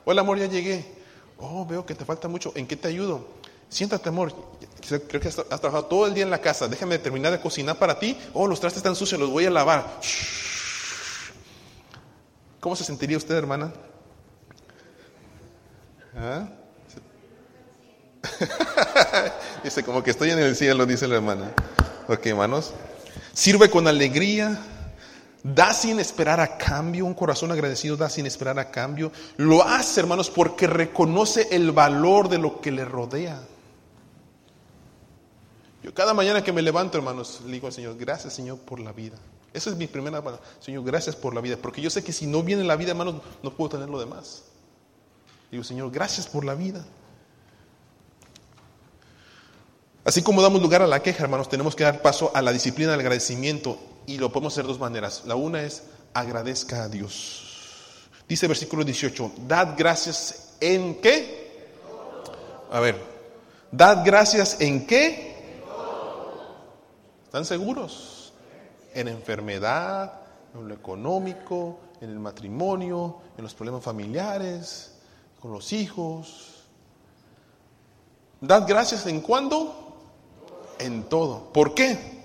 hola 0.05 0.21
amor, 0.21 0.39
ya 0.39 0.47
llegué. 0.47 0.97
Oh, 1.37 1.65
veo 1.65 1.85
que 1.85 1.93
te 1.93 2.03
falta 2.03 2.27
mucho. 2.27 2.51
¿En 2.55 2.67
qué 2.67 2.75
te 2.75 2.87
ayudo? 2.87 3.27
Siéntate, 3.69 4.09
amor. 4.09 4.33
Creo 4.81 5.21
que 5.21 5.27
has, 5.27 5.35
trabajado 5.35 5.85
todo 5.85 6.07
el 6.07 6.13
día 6.13 6.23
en 6.23 6.29
la 6.29 6.39
casa. 6.39 6.67
Déjame 6.67 6.97
terminar 6.99 7.31
de 7.31 7.39
cocinar 7.39 7.77
para 7.77 7.99
ti. 7.99 8.17
Oh, 8.33 8.47
los 8.47 8.59
trastes 8.59 8.77
están 8.77 8.95
sucios, 8.95 9.19
los 9.19 9.29
voy 9.29 9.45
a 9.45 9.49
lavar. 9.49 9.99
¿Cómo 12.59 12.75
se 12.75 12.83
sentiría 12.83 13.17
usted, 13.17 13.35
hermana? 13.35 13.73
¿Ah? 16.15 16.47
dice, 19.63 19.83
como 19.83 20.03
que 20.03 20.11
estoy 20.11 20.31
en 20.31 20.39
el 20.39 20.55
cielo, 20.55 20.85
dice 20.85 21.07
la 21.07 21.15
hermana. 21.15 21.51
Ok, 22.07 22.25
hermanos. 22.27 22.73
Sirve 23.33 23.69
con 23.69 23.87
alegría. 23.87 24.57
Da 25.43 25.73
sin 25.73 25.99
esperar 25.99 26.39
a 26.39 26.57
cambio. 26.57 27.05
Un 27.05 27.13
corazón 27.13 27.51
agradecido 27.51 27.95
da 27.95 28.09
sin 28.09 28.25
esperar 28.25 28.59
a 28.59 28.71
cambio. 28.71 29.11
Lo 29.37 29.63
hace, 29.63 30.01
hermanos, 30.01 30.29
porque 30.29 30.67
reconoce 30.67 31.47
el 31.51 31.71
valor 31.71 32.29
de 32.29 32.37
lo 32.37 32.59
que 32.59 32.71
le 32.71 32.85
rodea. 32.85 33.39
Cada 35.93 36.13
mañana 36.13 36.43
que 36.43 36.51
me 36.51 36.61
levanto, 36.61 36.97
hermanos, 36.97 37.41
le 37.45 37.53
digo 37.53 37.67
al 37.67 37.73
Señor, 37.73 37.97
gracias, 37.97 38.33
Señor, 38.33 38.59
por 38.59 38.79
la 38.79 38.91
vida. 38.91 39.17
Esa 39.53 39.69
es 39.69 39.75
mi 39.75 39.87
primera 39.87 40.21
palabra. 40.21 40.45
Señor, 40.59 40.83
gracias 40.83 41.15
por 41.15 41.33
la 41.33 41.41
vida. 41.41 41.57
Porque 41.61 41.81
yo 41.81 41.89
sé 41.89 42.03
que 42.03 42.13
si 42.13 42.27
no 42.27 42.43
viene 42.43 42.63
la 42.63 42.75
vida, 42.75 42.91
hermanos, 42.91 43.21
no 43.41 43.55
puedo 43.55 43.71
tener 43.71 43.89
lo 43.89 43.99
demás. 43.99 44.43
Digo, 45.51 45.63
Señor, 45.63 45.91
gracias 45.91 46.27
por 46.27 46.45
la 46.45 46.55
vida. 46.55 46.85
Así 50.03 50.21
como 50.21 50.41
damos 50.41 50.61
lugar 50.61 50.81
a 50.81 50.87
la 50.87 51.01
queja, 51.01 51.23
hermanos, 51.23 51.49
tenemos 51.49 51.75
que 51.75 51.83
dar 51.83 52.01
paso 52.01 52.31
a 52.33 52.41
la 52.41 52.51
disciplina 52.51 52.91
del 52.91 53.01
agradecimiento 53.01 53.77
y 54.05 54.17
lo 54.17 54.31
podemos 54.31 54.53
hacer 54.53 54.63
de 54.63 54.69
dos 54.69 54.79
maneras. 54.79 55.23
La 55.25 55.35
una 55.35 55.63
es 55.63 55.83
agradezca 56.13 56.83
a 56.83 56.89
Dios. 56.89 57.43
Dice 58.27 58.47
versículo 58.47 58.83
18, 58.83 59.33
dad 59.47 59.75
gracias 59.77 60.53
en 60.59 60.95
qué? 61.01 61.75
A 62.71 62.79
ver, 62.79 63.01
dad 63.71 64.01
gracias 64.05 64.59
en 64.59 64.85
qué? 64.85 65.36
¿Están 67.27 67.43
seguros? 67.43 68.31
En 68.93 69.09
enfermedad, 69.09 70.13
en 70.55 70.69
lo 70.69 70.73
económico, 70.73 71.77
en 71.99 72.09
el 72.09 72.19
matrimonio, 72.19 73.17
en 73.37 73.43
los 73.43 73.53
problemas 73.53 73.83
familiares, 73.83 74.93
con 75.41 75.51
los 75.51 75.73
hijos. 75.73 76.63
Dad 78.39 78.63
gracias 78.65 79.05
en 79.07 79.19
cuándo? 79.19 79.97
En 80.79 81.03
todo. 81.03 81.51
¿Por 81.51 81.73
qué? 81.73 82.17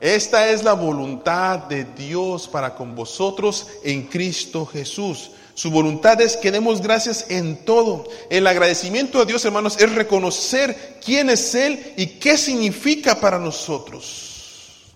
Esta 0.00 0.48
es 0.48 0.64
la 0.64 0.72
voluntad 0.72 1.60
de 1.60 1.84
Dios 1.84 2.48
para 2.48 2.74
con 2.74 2.96
vosotros 2.96 3.68
en 3.84 4.08
Cristo 4.08 4.66
Jesús. 4.66 5.30
Su 5.54 5.70
voluntad 5.70 6.20
es 6.20 6.36
que 6.36 6.50
demos 6.50 6.80
gracias 6.80 7.26
en 7.28 7.64
todo. 7.64 8.06
El 8.30 8.46
agradecimiento 8.46 9.20
a 9.20 9.24
Dios, 9.24 9.44
hermanos, 9.44 9.76
es 9.78 9.94
reconocer 9.94 10.98
quién 11.04 11.30
es 11.30 11.54
Él 11.54 11.94
y 11.96 12.06
qué 12.18 12.36
significa 12.36 13.20
para 13.20 13.38
nosotros. 13.38 14.94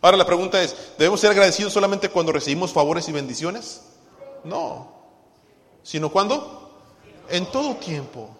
Ahora 0.00 0.16
la 0.16 0.26
pregunta 0.26 0.62
es, 0.62 0.74
¿debemos 0.98 1.20
ser 1.20 1.30
agradecidos 1.30 1.72
solamente 1.72 2.08
cuando 2.08 2.32
recibimos 2.32 2.72
favores 2.72 3.08
y 3.08 3.12
bendiciones? 3.12 3.82
No. 4.44 4.92
¿Sino 5.82 6.10
cuándo? 6.10 6.80
En 7.28 7.46
todo 7.46 7.76
tiempo. 7.76 8.30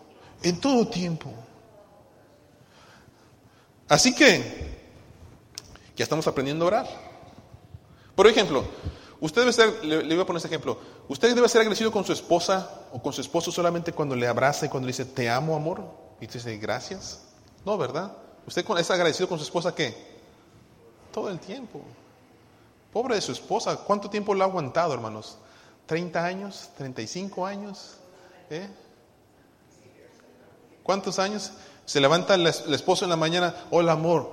En 0.42 0.58
todo 0.58 0.86
tiempo. 0.88 1.30
Así 3.88 4.14
que 4.14 4.78
ya 5.96 6.04
estamos 6.04 6.26
aprendiendo 6.26 6.64
a 6.64 6.68
orar. 6.68 6.86
Por 8.14 8.26
ejemplo, 8.26 8.64
usted 9.20 9.42
debe 9.42 9.52
ser, 9.52 9.84
le, 9.84 10.02
voy 10.02 10.20
a 10.20 10.26
poner 10.26 10.38
este 10.38 10.48
ejemplo, 10.48 10.78
usted 11.08 11.34
debe 11.34 11.48
ser 11.48 11.60
agradecido 11.60 11.92
con 11.92 12.04
su 12.04 12.12
esposa 12.12 12.70
o 12.92 13.00
con 13.02 13.12
su 13.12 13.20
esposo 13.20 13.52
solamente 13.52 13.92
cuando 13.92 14.16
le 14.16 14.26
abraza 14.26 14.66
y 14.66 14.68
cuando 14.68 14.86
le 14.86 14.92
dice, 14.92 15.04
te 15.04 15.28
amo, 15.28 15.54
amor, 15.54 15.82
y 16.20 16.26
te 16.26 16.34
dice, 16.34 16.56
gracias. 16.58 17.22
No, 17.64 17.76
¿verdad? 17.76 18.12
¿Usted 18.46 18.64
es 18.78 18.90
agradecido 18.90 19.28
con 19.28 19.38
su 19.38 19.44
esposa 19.44 19.74
qué? 19.74 19.94
Todo 21.12 21.28
el 21.28 21.38
tiempo. 21.38 21.82
Pobre 22.92 23.14
de 23.14 23.20
su 23.20 23.32
esposa, 23.32 23.76
¿cuánto 23.76 24.10
tiempo 24.10 24.34
la 24.34 24.44
ha 24.44 24.48
aguantado, 24.48 24.92
hermanos? 24.94 25.38
¿30 25.88 26.16
años? 26.16 26.70
¿35 26.78 27.48
años? 27.48 27.96
¿Eh? 28.48 28.68
¿Cuántos 30.82 31.18
años? 31.18 31.52
Se 31.84 32.00
levanta 32.00 32.34
el 32.34 32.46
esposo 32.46 33.04
en 33.04 33.10
la 33.10 33.16
mañana, 33.16 33.54
hola 33.70 33.92
amor. 33.92 34.30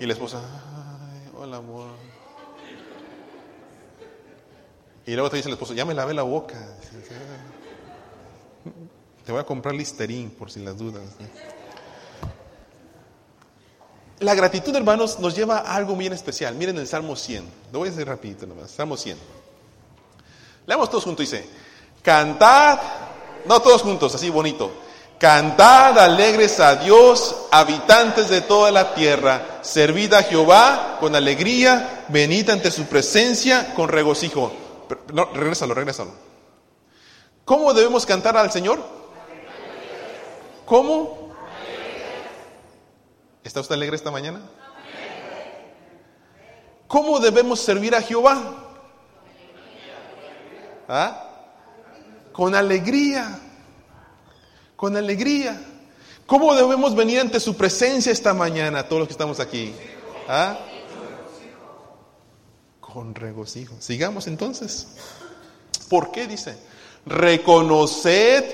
Y 0.00 0.06
la 0.06 0.12
esposa, 0.12 0.38
Ay, 0.38 1.30
hola 1.36 1.58
amor. 1.58 2.11
Y 5.06 5.12
luego 5.12 5.30
te 5.30 5.36
dice 5.36 5.48
el 5.48 5.54
esposo, 5.54 5.74
ya 5.74 5.84
me 5.84 5.94
lavé 5.94 6.14
la 6.14 6.22
boca. 6.22 6.54
Te 9.24 9.32
voy 9.32 9.40
a 9.40 9.44
comprar 9.44 9.74
listerín 9.74 10.30
por 10.30 10.50
si 10.50 10.60
las 10.60 10.76
dudas. 10.76 11.02
La 14.20 14.34
gratitud, 14.34 14.74
hermanos, 14.76 15.18
nos 15.18 15.34
lleva 15.34 15.58
a 15.58 15.74
algo 15.74 15.96
bien 15.96 16.12
especial. 16.12 16.54
Miren 16.54 16.78
el 16.78 16.86
Salmo 16.86 17.16
100. 17.16 17.44
Lo 17.72 17.80
voy 17.80 17.88
a 17.88 17.90
decir 17.90 18.06
rapidito 18.06 18.46
nomás. 18.46 18.70
Salmo 18.70 18.96
100. 18.96 19.18
Leamos 20.66 20.88
todos 20.90 21.04
juntos. 21.04 21.28
Dice, 21.28 21.44
cantad, 22.02 22.78
no 23.46 23.60
todos 23.60 23.82
juntos, 23.82 24.14
así 24.14 24.30
bonito. 24.30 24.72
Cantad 25.18 25.98
alegres 25.98 26.60
a 26.60 26.76
Dios, 26.76 27.46
habitantes 27.50 28.28
de 28.28 28.40
toda 28.42 28.70
la 28.70 28.94
tierra. 28.94 29.60
Servid 29.62 30.12
a 30.14 30.22
Jehová 30.22 30.98
con 31.00 31.16
alegría, 31.16 32.04
venid 32.08 32.50
ante 32.50 32.70
su 32.70 32.84
presencia 32.84 33.74
con 33.74 33.88
regocijo. 33.88 34.52
No, 35.12 35.26
regrésalo, 35.26 35.74
regrésalo. 35.74 36.12
¿Cómo 37.44 37.74
debemos 37.74 38.06
cantar 38.06 38.36
al 38.36 38.50
Señor? 38.50 38.80
¿Cómo? 40.64 41.34
¿Está 43.44 43.60
usted 43.60 43.74
alegre 43.74 43.96
esta 43.96 44.10
mañana? 44.10 44.40
¿Cómo 46.86 47.18
debemos 47.20 47.60
servir 47.60 47.94
a 47.94 48.02
Jehová? 48.02 48.42
¿Ah? 50.88 51.28
Con 52.32 52.54
alegría. 52.54 53.38
Con 54.76 54.96
alegría. 54.96 55.60
¿Cómo 56.26 56.54
debemos 56.54 56.94
venir 56.94 57.20
ante 57.20 57.40
su 57.40 57.56
presencia 57.56 58.12
esta 58.12 58.32
mañana, 58.32 58.82
todos 58.84 59.00
los 59.00 59.08
que 59.08 59.12
estamos 59.12 59.40
aquí? 59.40 59.74
¿Ah? 60.28 60.56
Con 62.92 63.14
regocijo. 63.14 63.74
Sigamos 63.78 64.26
entonces. 64.26 64.88
¿Por 65.88 66.10
qué 66.10 66.26
dice? 66.26 66.56
Reconoced 67.06 68.44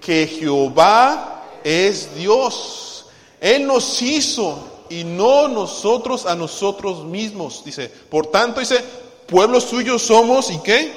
que 0.00 0.26
Jehová 0.26 1.44
es 1.64 2.14
Dios. 2.14 3.06
Él 3.40 3.66
nos 3.66 4.02
hizo 4.02 4.84
y 4.90 5.04
no 5.04 5.48
nosotros 5.48 6.26
a 6.26 6.34
nosotros 6.34 7.04
mismos. 7.04 7.64
Dice, 7.64 7.88
por 7.88 8.26
tanto, 8.26 8.60
dice, 8.60 8.84
pueblo 9.26 9.60
suyo 9.62 9.98
somos 9.98 10.50
y 10.50 10.58
qué? 10.58 10.92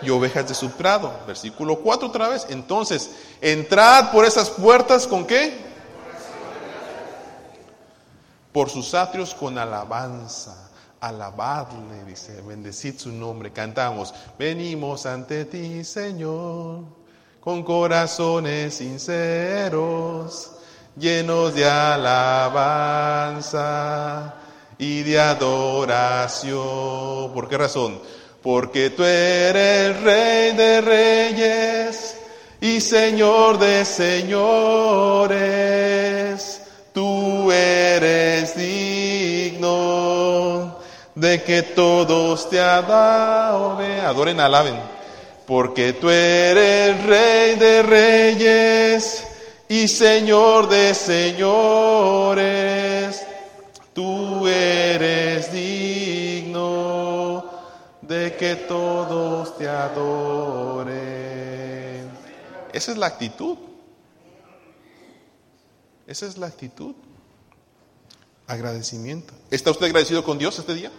Y 0.00 0.08
ovejas 0.08 0.48
de 0.48 0.54
su 0.54 0.70
prado. 0.70 1.12
Versículo 1.26 1.80
4 1.80 2.08
otra 2.08 2.28
vez. 2.28 2.46
Entonces, 2.48 3.10
entrad 3.42 4.10
por 4.10 4.24
esas 4.24 4.48
puertas 4.48 5.06
con 5.06 5.26
qué? 5.26 5.52
Por 8.52 8.70
sus 8.70 8.94
atrios 8.94 9.34
con 9.34 9.58
alabanza 9.58 10.66
alabadle, 11.00 12.04
dice, 12.06 12.40
bendecid 12.42 12.98
su 12.98 13.12
nombre, 13.12 13.52
cantamos, 13.52 14.14
venimos 14.38 15.06
ante 15.06 15.44
ti, 15.44 15.84
Señor, 15.84 16.84
con 17.40 17.62
corazones 17.62 18.74
sinceros, 18.74 20.52
llenos 20.96 21.54
de 21.54 21.64
alabanza 21.68 23.14
y 24.78 25.02
de 25.02 25.20
adoración. 25.20 26.56
¿Por 27.32 27.48
qué 27.48 27.58
razón? 27.58 28.00
Porque 28.42 28.90
tú 28.90 29.02
eres 29.04 30.00
rey 30.02 30.52
de 30.56 30.80
reyes 30.80 32.16
y 32.60 32.80
señor 32.80 33.58
de 33.58 33.84
señores, 33.84 35.40
tú 36.92 37.52
eres 37.52 38.25
de 41.16 41.42
que 41.42 41.62
todos 41.62 42.48
te 42.50 42.60
adoren, 42.60 44.04
adoren, 44.04 44.38
alaben, 44.38 44.78
porque 45.46 45.94
tú 45.94 46.10
eres 46.10 47.02
rey 47.04 47.56
de 47.56 47.82
reyes 47.82 49.26
y 49.66 49.88
señor 49.88 50.68
de 50.68 50.94
señores, 50.94 52.36
tú 53.94 54.46
eres 54.46 55.50
digno 55.50 57.46
de 58.02 58.36
que 58.36 58.56
todos 58.56 59.56
te 59.56 59.66
adoren. 59.66 60.96
Esa 62.74 62.92
es 62.92 62.98
la 62.98 63.06
actitud. 63.06 63.56
Esa 66.06 66.26
es 66.26 66.36
la 66.36 66.48
actitud. 66.48 66.94
Agradecimiento. 68.46 69.32
¿Está 69.50 69.70
usted 69.70 69.86
agradecido 69.86 70.22
con 70.22 70.36
Dios 70.36 70.58
este 70.58 70.74
día? 70.74 70.92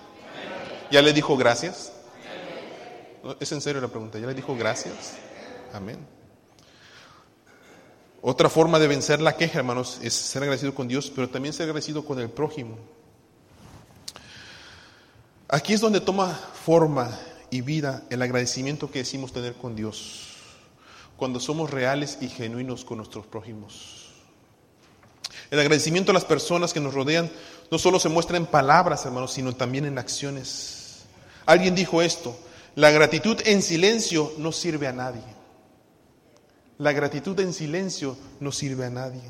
¿Ya 0.92 1.02
le 1.02 1.14
dijo 1.14 1.36
gracias? 1.36 1.92
Es 3.40 3.52
en 3.52 3.62
serio 3.62 3.82
la 3.82 3.90
pregunta. 3.90 4.20
¿Ya 4.20 4.28
le 4.28 4.34
dijo 4.34 4.56
gracias? 4.56 5.14
Amén. 5.74 5.98
Otra 8.22 8.50
forma 8.50 8.80
de 8.80 8.88
vencer 8.88 9.22
la 9.22 9.36
queja, 9.36 9.60
hermanos, 9.60 10.00
es 10.02 10.14
ser 10.14 10.44
agradecido 10.44 10.74
con 10.74 10.88
Dios, 10.88 11.12
pero 11.14 11.30
también 11.30 11.54
ser 11.54 11.64
agradecido 11.64 12.06
con 12.06 12.20
el 12.20 12.30
prójimo. 12.30 12.78
Aquí 15.50 15.74
es 15.74 15.82
donde 15.82 16.02
toma 16.02 16.34
forma 16.34 17.18
y 17.50 17.62
vida 17.62 18.04
el 18.10 18.22
agradecimiento 18.22 18.92
que 18.92 19.00
decimos 19.00 19.32
tener 19.32 19.54
con 19.54 19.76
Dios, 19.76 20.36
cuando 21.16 21.40
somos 21.40 21.72
reales 21.72 22.18
y 22.20 22.28
genuinos 22.28 22.84
con 22.84 22.98
nuestros 22.98 23.26
prójimos. 23.28 24.12
El 25.50 25.60
agradecimiento 25.60 26.12
a 26.12 26.14
las 26.14 26.26
personas 26.26 26.74
que 26.74 26.80
nos 26.80 26.94
rodean 26.94 27.32
no 27.72 27.78
solo 27.78 28.00
se 28.00 28.10
muestra 28.10 28.38
en 28.38 28.46
palabras, 28.46 29.06
hermanos, 29.06 29.32
sino 29.32 29.56
también 29.56 29.86
en 29.86 29.98
acciones. 29.98 30.77
Alguien 31.48 31.76
dijo 31.76 32.02
esto, 32.02 32.38
la 32.76 32.92
gratitud 32.92 33.42
en 33.46 33.62
silencio 33.62 34.34
no 34.38 34.52
sirve 34.52 34.86
a 34.86 34.92
nadie. 34.92 35.24
La 36.78 36.92
gratitud 36.92 37.40
en 37.40 37.54
silencio 37.54 38.18
no 38.42 38.52
sirve 38.52 38.86
a 38.86 38.90
nadie. 38.90 39.24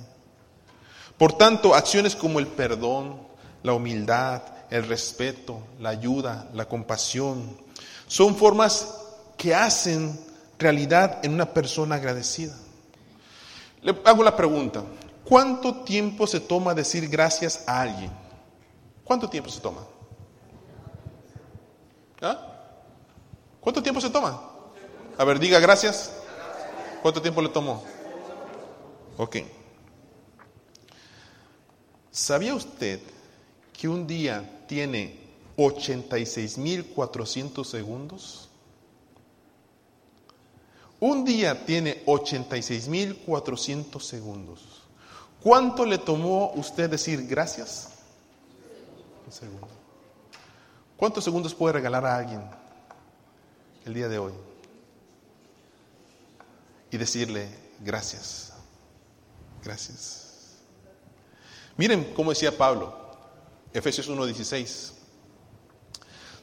Por 1.18 1.38
tanto, 1.38 1.76
acciones 1.76 2.16
como 2.16 2.40
el 2.40 2.48
perdón, 2.48 3.22
la 3.62 3.74
humildad, 3.74 4.42
el 4.72 4.88
respeto, 4.88 5.60
la 5.80 5.90
ayuda, 5.90 6.50
la 6.54 6.68
compasión, 6.68 7.56
son 8.08 8.36
formas 8.36 8.96
que 9.38 9.54
hacen 9.54 10.20
realidad 10.58 11.20
en 11.24 11.34
una 11.34 11.54
persona 11.54 11.96
agradecida. 11.96 12.56
Le 13.84 13.96
hago 14.06 14.24
la 14.24 14.36
pregunta, 14.36 14.84
¿cuánto 15.24 15.84
tiempo 15.84 16.26
se 16.26 16.40
toma 16.40 16.74
decir 16.74 17.08
gracias 17.08 17.64
a 17.68 17.82
alguien? 17.82 18.12
¿Cuánto 19.04 19.30
tiempo 19.30 19.52
se 19.52 19.62
toma? 19.62 19.86
¿Ah? 22.22 22.54
¿Cuánto 23.62 23.84
tiempo 23.84 24.02
se 24.02 24.10
toma? 24.10 24.42
A 25.18 25.24
ver, 25.24 25.40
diga 25.40 25.60
gracias. 25.60 26.12
¿Cuánto 27.02 27.22
tiempo 27.22 27.42
le 27.42 27.48
tomó? 27.50 27.84
Ok. 29.18 29.38
¿Sabía 32.12 32.54
usted 32.56 33.00
que 33.74 33.88
un 33.88 34.08
día 34.08 34.66
tiene 34.68 35.20
86.400 35.58 37.64
segundos? 37.64 38.50
Un 41.00 41.24
día 41.24 41.64
tiene 41.66 42.04
86.400 42.06 44.02
segundos. 44.02 44.82
¿Cuánto 45.44 45.86
le 45.86 46.00
tomó 46.00 46.52
usted 46.56 46.90
decir 46.90 47.28
gracias? 47.28 47.90
Un 49.26 49.32
segundo. 49.32 49.77
¿Cuántos 50.98 51.24
segundos 51.24 51.54
puede 51.54 51.74
regalar 51.74 52.06
a 52.06 52.18
alguien 52.18 52.42
el 53.86 53.94
día 53.94 54.10
de 54.10 54.18
hoy? 54.18 54.34
Y 56.90 56.98
decirle 56.98 57.48
gracias. 57.80 58.54
Gracias. 59.64 60.56
Miren 61.78 62.14
cómo 62.16 62.32
decía 62.32 62.58
Pablo, 62.58 62.96
Efesios 63.72 64.10
1:16. 64.10 64.94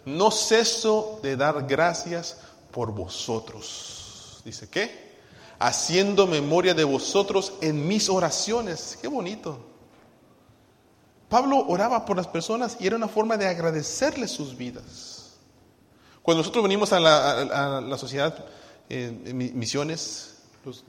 No 0.05 0.31
ceso 0.31 1.19
de 1.23 1.37
dar 1.37 1.67
gracias 1.67 2.37
por 2.71 2.93
vosotros. 2.93 4.41
Dice, 4.45 4.69
¿qué? 4.69 5.15
Haciendo 5.59 6.27
memoria 6.27 6.75
de 6.75 6.85
vosotros 6.85 7.55
en 7.61 7.89
mis 7.89 8.09
oraciones. 8.09 8.99
Qué 9.01 9.09
bonito. 9.09 9.74
Pablo 11.29 11.65
oraba 11.67 12.05
por 12.05 12.17
las 12.17 12.27
personas 12.27 12.77
y 12.81 12.87
era 12.87 12.97
una 12.97 13.09
forma 13.09 13.37
de 13.37 13.47
agradecerles 13.47 14.31
sus 14.31 14.57
vidas. 14.57 15.37
Cuando 16.23 16.41
nosotros 16.41 16.63
venimos 16.63 16.93
a 16.93 17.01
la, 17.01 17.99
sociedad, 17.99 18.47
eh, 18.89 19.11
misiones, 19.33 20.39
los 20.65 20.85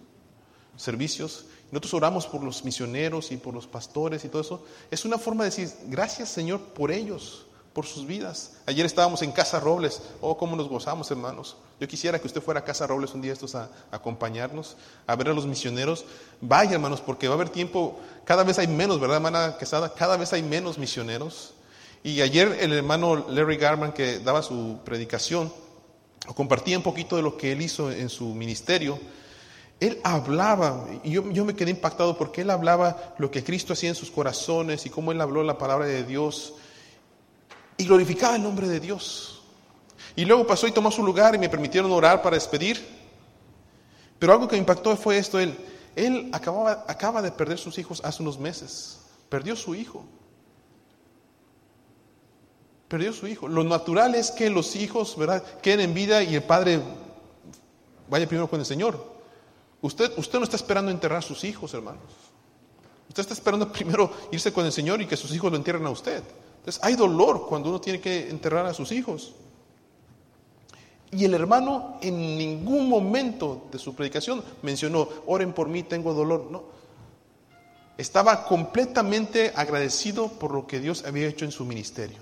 servicios, 0.78 1.45
nosotros 1.71 1.93
oramos 1.95 2.28
por 2.28 2.43
los 2.43 2.63
misioneros 2.63 3.32
y 3.32 3.38
por 3.38 3.54
los 3.54 3.67
pastores 3.67 4.24
y 4.24 4.30
todo 4.30 4.41
eso, 4.41 4.65
es 4.91 5.04
una 5.04 5.17
forma 5.17 5.43
de 5.43 5.50
decir, 5.50 5.69
gracias 5.88 6.30
Señor 6.30 6.62
por 6.62 6.91
ellos, 6.91 7.48
por 7.76 7.86
sus 7.86 8.08
vidas. 8.08 8.54
Ayer 8.66 8.86
estábamos 8.86 9.22
en 9.22 9.34
Casa 9.34 9.60
Robles. 9.60 10.02
Oh, 10.22 10.38
cómo 10.38 10.56
nos 10.56 10.70
gozamos, 10.70 11.12
hermanos. 11.12 11.58
Yo 11.78 11.90
quisiera 11.90 12.18
que 12.20 12.26
usted 12.26 12.42
fuera 12.42 12.62
a 12.62 12.64
Casa 12.64 12.88
Robles 12.88 13.14
un 13.14 13.22
día 13.22 13.34
estos 13.34 13.54
a, 13.54 13.70
acompañarnos, 13.92 14.78
a 15.06 15.16
ver 15.18 15.28
a 15.28 15.34
los 15.34 15.46
misioneros. 15.46 16.06
Vaya, 16.40 16.76
hermanos, 16.76 17.02
porque 17.02 17.28
va 17.28 17.34
a 17.34 17.36
haber 17.36 17.50
tiempo, 17.50 18.00
cada 18.24 18.46
vez 18.46 18.60
hay 18.60 18.68
menos, 18.68 19.02
¿verdad, 19.02 19.18
hermana 19.18 19.58
Quesada? 19.60 19.94
Cada 19.94 20.16
vez 20.16 20.32
hay 20.32 20.42
menos 20.42 20.78
misioneros. 20.78 21.54
Y 22.02 22.22
ayer 22.22 22.58
el 22.62 22.72
hermano 22.72 23.28
Larry 23.28 23.58
Garman, 23.58 23.92
que 23.92 24.20
daba 24.20 24.42
su 24.42 24.80
predicación, 24.86 25.52
compartía 26.34 26.78
un 26.78 26.84
poquito 26.84 27.18
de 27.18 27.24
lo 27.24 27.36
que 27.36 27.52
él 27.52 27.62
hizo 27.62 27.92
en 27.92 28.08
su 28.08 28.28
ministerio. 28.28 28.98
Él 29.82 30.00
hablaba, 30.06 30.88
y 31.04 31.12
yo, 31.12 31.30
yo 31.30 31.44
me 31.44 31.58
quedé 31.58 31.72
impactado 31.72 32.18
porque 32.18 32.44
él 32.44 32.52
hablaba 32.52 33.16
lo 33.18 33.30
que 33.30 33.44
Cristo 33.44 33.74
hacía 33.74 33.90
en 33.90 33.96
sus 33.96 34.12
corazones 34.12 34.86
y 34.86 34.90
cómo 34.90 35.12
él 35.12 35.20
habló 35.20 35.44
la 35.44 35.58
palabra 35.58 35.88
de 35.88 36.06
Dios 36.06 36.54
y 37.78 37.86
glorificaba 37.86 38.36
el 38.36 38.44
nombre 38.44 38.68
de 38.68 38.80
Dios. 38.80 39.42
Y 40.16 40.26
luego 40.26 40.48
pasó 40.48 40.68
y 40.68 40.72
tomó 40.72 40.92
su 40.92 41.04
lugar 41.04 41.36
y 41.36 41.38
me 41.38 41.50
permitieron 41.50 41.92
orar 41.92 42.22
para 42.22 42.36
despedir. 42.36 42.86
Pero 44.18 44.32
algo 44.32 44.48
que 44.48 44.56
me 44.56 44.60
impactó 44.60 44.96
fue 44.96 45.18
esto, 45.18 45.40
él, 45.40 45.58
él 45.96 46.30
acababa, 46.32 46.86
acaba 46.88 47.22
de 47.22 47.32
perder 47.32 47.58
sus 47.58 47.78
hijos 47.78 48.02
hace 48.04 48.24
unos 48.24 48.40
meses, 48.40 49.00
perdió 49.30 49.56
su 49.56 49.76
hijo. 49.76 50.06
Perdió 52.88 53.12
su 53.12 53.28
hijo. 53.28 53.48
Lo 53.48 53.64
natural 53.64 54.16
es 54.16 54.32
que 54.32 54.50
los 54.50 54.76
hijos, 54.76 55.18
queden 55.62 55.82
en 55.82 55.94
vida 55.94 56.24
y 56.24 56.36
el 56.36 56.44
padre 56.44 56.82
vaya 58.10 58.28
primero 58.28 58.50
con 58.50 58.60
el 58.60 58.66
Señor. 58.66 59.16
Usted, 59.82 60.14
usted 60.18 60.40
no 60.40 60.46
está 60.46 60.56
esperando 60.56 60.92
enterrar 60.92 61.20
a 61.20 61.22
sus 61.22 61.44
hijos, 61.44 61.74
hermanos. 61.74 62.02
Usted 63.10 63.22
está 63.22 63.34
esperando 63.34 63.72
primero 63.74 64.12
irse 64.32 64.54
con 64.54 64.66
el 64.66 64.72
Señor 64.72 65.02
y 65.02 65.08
que 65.08 65.18
sus 65.18 65.34
hijos 65.34 65.52
lo 65.52 65.58
entierren 65.58 65.86
a 65.86 65.90
usted. 65.90 66.24
Entonces 66.65 66.84
hay 66.84 66.95
dolor 66.95 67.45
cuando 67.47 67.69
uno 67.69 67.80
tiene 67.80 68.01
que 68.01 68.28
enterrar 68.28 68.65
a 68.65 68.73
sus 68.73 68.91
hijos. 68.91 69.36
Y 71.12 71.23
el 71.23 71.36
hermano 71.36 71.99
en 72.01 72.39
ningún 72.39 72.89
momento 72.89 73.67
de 73.71 73.78
su 73.78 73.93
predicación 73.93 74.43
mencionó, 74.63 75.08
oren 75.28 75.54
por 75.54 75.69
mí, 75.69 75.84
tengo 75.84 76.15
dolor. 76.15 76.47
No. 76.49 76.63
Estaba 77.99 78.45
completamente 78.45 79.54
agradecido 79.56 80.28
por 80.28 80.56
lo 80.56 80.65
que 80.65 80.80
Dios 80.80 81.04
había 81.06 81.28
hecho 81.28 81.45
en 81.45 81.51
su 81.51 81.65
ministerio. 81.65 82.17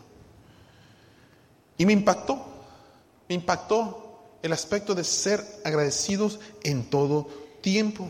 Y 1.77 1.85
me 1.85 1.93
impactó, 1.93 2.43
me 3.29 3.35
impactó 3.35 4.19
el 4.41 4.51
aspecto 4.51 4.93
de 4.93 5.05
ser 5.05 5.41
agradecidos 5.63 6.41
en 6.63 6.89
todo 6.89 7.29
tiempo. 7.61 8.09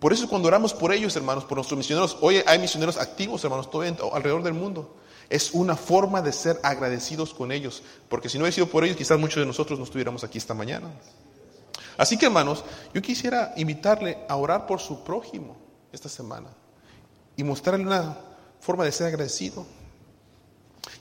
Por 0.00 0.14
eso 0.14 0.28
cuando 0.28 0.48
oramos 0.48 0.72
por 0.72 0.92
ellos, 0.92 1.14
hermanos, 1.14 1.44
por 1.44 1.58
nuestros 1.58 1.76
misioneros, 1.76 2.16
hoy 2.22 2.42
hay 2.46 2.58
misioneros 2.58 2.96
activos, 2.96 3.44
hermanos, 3.44 3.70
todo 3.70 3.82
alrededor 4.14 4.42
del 4.42 4.54
mundo. 4.54 4.96
Es 5.28 5.50
una 5.52 5.76
forma 5.76 6.22
de 6.22 6.32
ser 6.32 6.58
agradecidos 6.62 7.34
con 7.34 7.52
ellos, 7.52 7.82
porque 8.08 8.30
si 8.30 8.38
no 8.38 8.42
hubiera 8.44 8.54
sido 8.54 8.66
por 8.66 8.82
ellos, 8.82 8.96
quizás 8.96 9.18
muchos 9.18 9.36
de 9.36 9.46
nosotros 9.46 9.78
no 9.78 9.84
estuviéramos 9.84 10.24
aquí 10.24 10.38
esta 10.38 10.54
mañana. 10.54 10.90
Así 11.98 12.16
que, 12.16 12.26
hermanos, 12.26 12.64
yo 12.94 13.02
quisiera 13.02 13.52
invitarle 13.56 14.24
a 14.26 14.36
orar 14.36 14.66
por 14.66 14.80
su 14.80 15.04
prójimo 15.04 15.58
esta 15.92 16.08
semana 16.08 16.48
y 17.36 17.44
mostrarle 17.44 17.84
una 17.84 18.16
forma 18.58 18.84
de 18.84 18.92
ser 18.92 19.08
agradecido. 19.08 19.66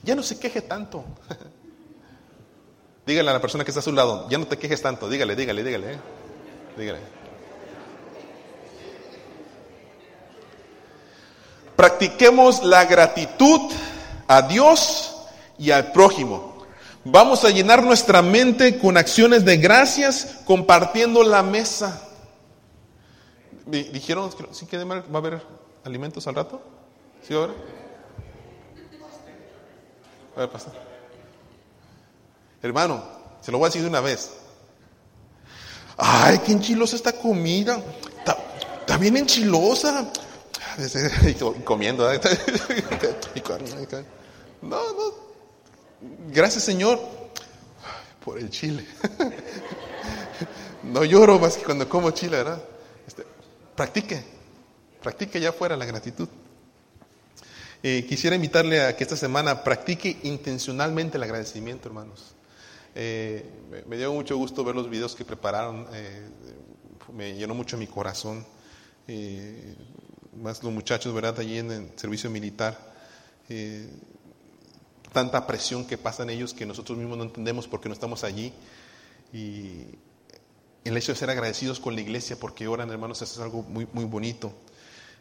Ya 0.04 0.14
no 0.14 0.24
se 0.24 0.38
queje 0.38 0.62
tanto. 0.62 1.06
dígale 3.08 3.30
a 3.30 3.34
la 3.34 3.42
persona 3.42 3.64
que 3.64 3.72
está 3.72 3.80
a 3.80 3.84
su 3.84 3.94
lado, 3.94 4.28
ya 4.30 4.38
no 4.38 4.46
te 4.46 4.58
quejes 4.58 4.82
tanto, 4.82 5.10
dígale, 5.10 5.38
dígale, 5.38 5.64
dígale. 5.64 5.94
¿eh? 5.94 6.00
Dígale. 6.78 7.19
Practiquemos 11.80 12.62
la 12.66 12.84
gratitud 12.84 13.72
a 14.28 14.42
Dios 14.42 15.16
y 15.58 15.72
al 15.72 15.94
prójimo. 15.94 16.66
Vamos 17.06 17.46
a 17.46 17.52
llenar 17.52 17.86
nuestra 17.86 18.22
mente 18.22 18.78
con 18.78 18.98
acciones 18.98 19.46
de 19.46 19.56
gracias 19.56 20.40
compartiendo 20.44 21.24
la 21.24 21.42
mesa. 21.42 22.06
¿Dijeron 23.66 24.30
sí 24.52 24.66
que 24.66 24.84
va 24.84 24.96
a 24.98 25.18
haber 25.20 25.42
alimentos 25.86 26.28
al 26.28 26.36
rato? 26.36 26.62
¿Sí 27.26 27.34
ahora? 27.34 27.54
A 30.36 30.40
ver, 30.42 30.50
pasa. 30.50 30.74
Hermano, 32.62 33.02
se 33.40 33.54
lo 33.54 33.58
voy 33.58 33.68
a 33.68 33.70
decir 33.70 33.84
de 33.84 33.88
una 33.88 34.02
vez. 34.02 34.32
Ay, 35.96 36.40
qué 36.40 36.52
enchilosa 36.52 36.98
esta 36.98 37.14
comida. 37.14 37.82
Está 38.82 38.98
bien 38.98 39.16
enchilosa. 39.16 40.12
comiendo. 41.64 42.10
No, 44.62 44.94
no. 44.94 45.14
Gracias 46.32 46.64
Señor 46.64 47.00
por 48.24 48.38
el 48.38 48.50
chile. 48.50 48.86
No 50.84 51.04
lloro 51.04 51.40
más 51.40 51.58
que 51.58 51.64
cuando 51.66 51.88
como 51.90 52.12
chile, 52.12 52.38
¿verdad? 52.38 52.64
Este, 53.06 53.26
practique, 53.76 54.24
practique 55.02 55.40
ya 55.40 55.52
fuera 55.52 55.76
la 55.76 55.86
gratitud. 55.86 56.28
Eh, 57.84 58.06
quisiera 58.08 58.36
invitarle 58.36 58.82
a 58.82 58.96
que 58.96 59.04
esta 59.04 59.18
semana 59.18 59.64
practique 59.64 60.18
intencionalmente 60.24 61.18
el 61.18 61.24
agradecimiento, 61.24 61.90
hermanos. 61.90 62.34
Eh, 62.96 63.46
me, 63.88 63.98
dio 63.98 64.12
mucho 64.14 64.36
gusto 64.38 64.64
ver 64.64 64.76
los 64.76 64.90
videos 64.90 65.16
que 65.16 65.24
prepararon, 65.24 65.88
eh, 65.94 66.28
me 67.14 67.36
llenó 67.36 67.54
mucho 67.54 67.78
mi 67.78 67.88
corazón 67.88 68.46
más 70.40 70.64
los 70.64 70.74
muchachos, 70.74 71.14
¿verdad? 71.14 71.40
Allí 71.40 71.58
en 71.58 71.72
el 71.72 71.92
servicio 71.96 72.30
militar, 72.30 72.78
eh, 73.50 73.90
tanta 75.12 75.46
presión 75.46 75.86
que 75.86 75.98
pasan 75.98 76.30
ellos 76.30 76.54
que 76.54 76.66
nosotros 76.66 76.98
mismos 76.98 77.18
no 77.18 77.24
entendemos 77.26 77.68
porque 77.68 77.90
no 77.90 77.94
estamos 77.94 78.24
allí. 78.24 78.54
Y 79.34 79.86
el 80.84 80.98
hecho 80.98 81.12
de 81.12 81.18
ser 81.18 81.30
agradecidos 81.30 81.80
con 81.80 81.96
la 81.96 82.02
iglesia 82.02 82.38
porque 82.40 82.68
oran, 82.68 82.90
hermanos, 82.90 83.22
eso 83.22 83.34
es 83.34 83.40
algo 83.40 83.64
muy, 83.64 83.88
muy 83.94 84.06
bonito. 84.06 84.54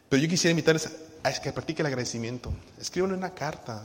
Pero 0.07 0.21
yo 0.21 0.29
quisiera 0.29 0.51
invitarles 0.51 0.89
a, 1.23 1.33
que 1.33 1.51
practiquen 1.51 1.85
el 1.85 1.91
agradecimiento. 1.91 2.51
Escriban 2.79 3.11
una 3.11 3.33
carta, 3.33 3.83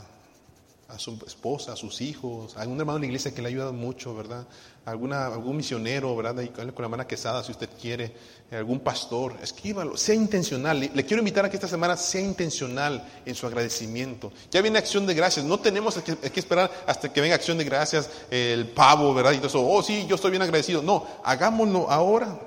a 0.94 0.98
su 0.98 1.18
esposa, 1.26 1.72
a 1.72 1.76
sus 1.76 2.00
hijos, 2.00 2.56
a 2.56 2.62
algún 2.62 2.78
hermano 2.78 2.98
de 2.98 3.00
la 3.00 3.06
iglesia 3.06 3.34
que 3.34 3.42
le 3.42 3.48
ha 3.48 3.50
ayudado 3.50 3.72
mucho, 3.72 4.14
¿verdad? 4.14 4.46
Algún 4.84 5.56
misionero, 5.56 6.14
¿verdad? 6.14 6.34
con 6.54 6.66
la 6.66 6.72
hermana 6.84 7.06
Quesada, 7.06 7.42
si 7.42 7.50
usted 7.50 7.68
quiere, 7.80 8.12
algún 8.52 8.80
pastor, 8.80 9.36
escríbalo, 9.42 9.96
sea 9.96 10.14
intencional. 10.14 10.78
Le, 10.78 11.04
quiero 11.04 11.20
invitar 11.20 11.44
a 11.44 11.50
que 11.50 11.56
esta 11.56 11.66
semana 11.66 11.96
sea 11.96 12.20
intencional 12.20 13.04
en 13.26 13.34
su 13.34 13.46
agradecimiento. 13.46 14.32
Ya 14.50 14.62
viene 14.62 14.78
acción 14.78 15.06
de 15.06 15.14
gracias, 15.14 15.44
no 15.44 15.58
tenemos 15.58 15.96
que, 15.96 16.16
que 16.16 16.40
esperar 16.40 16.70
hasta 16.86 17.12
que 17.12 17.20
venga 17.20 17.34
acción 17.34 17.58
de 17.58 17.64
gracias, 17.64 18.08
el 18.30 18.68
pavo, 18.68 19.12
¿verdad? 19.14 19.32
Y 19.32 19.38
todo 19.38 19.48
eso, 19.48 19.66
oh 19.66 19.82
sí, 19.82 20.06
yo 20.08 20.14
estoy 20.14 20.30
bien 20.30 20.42
agradecido. 20.42 20.82
No, 20.82 21.06
hagámoslo 21.24 21.90
ahora. 21.90 22.38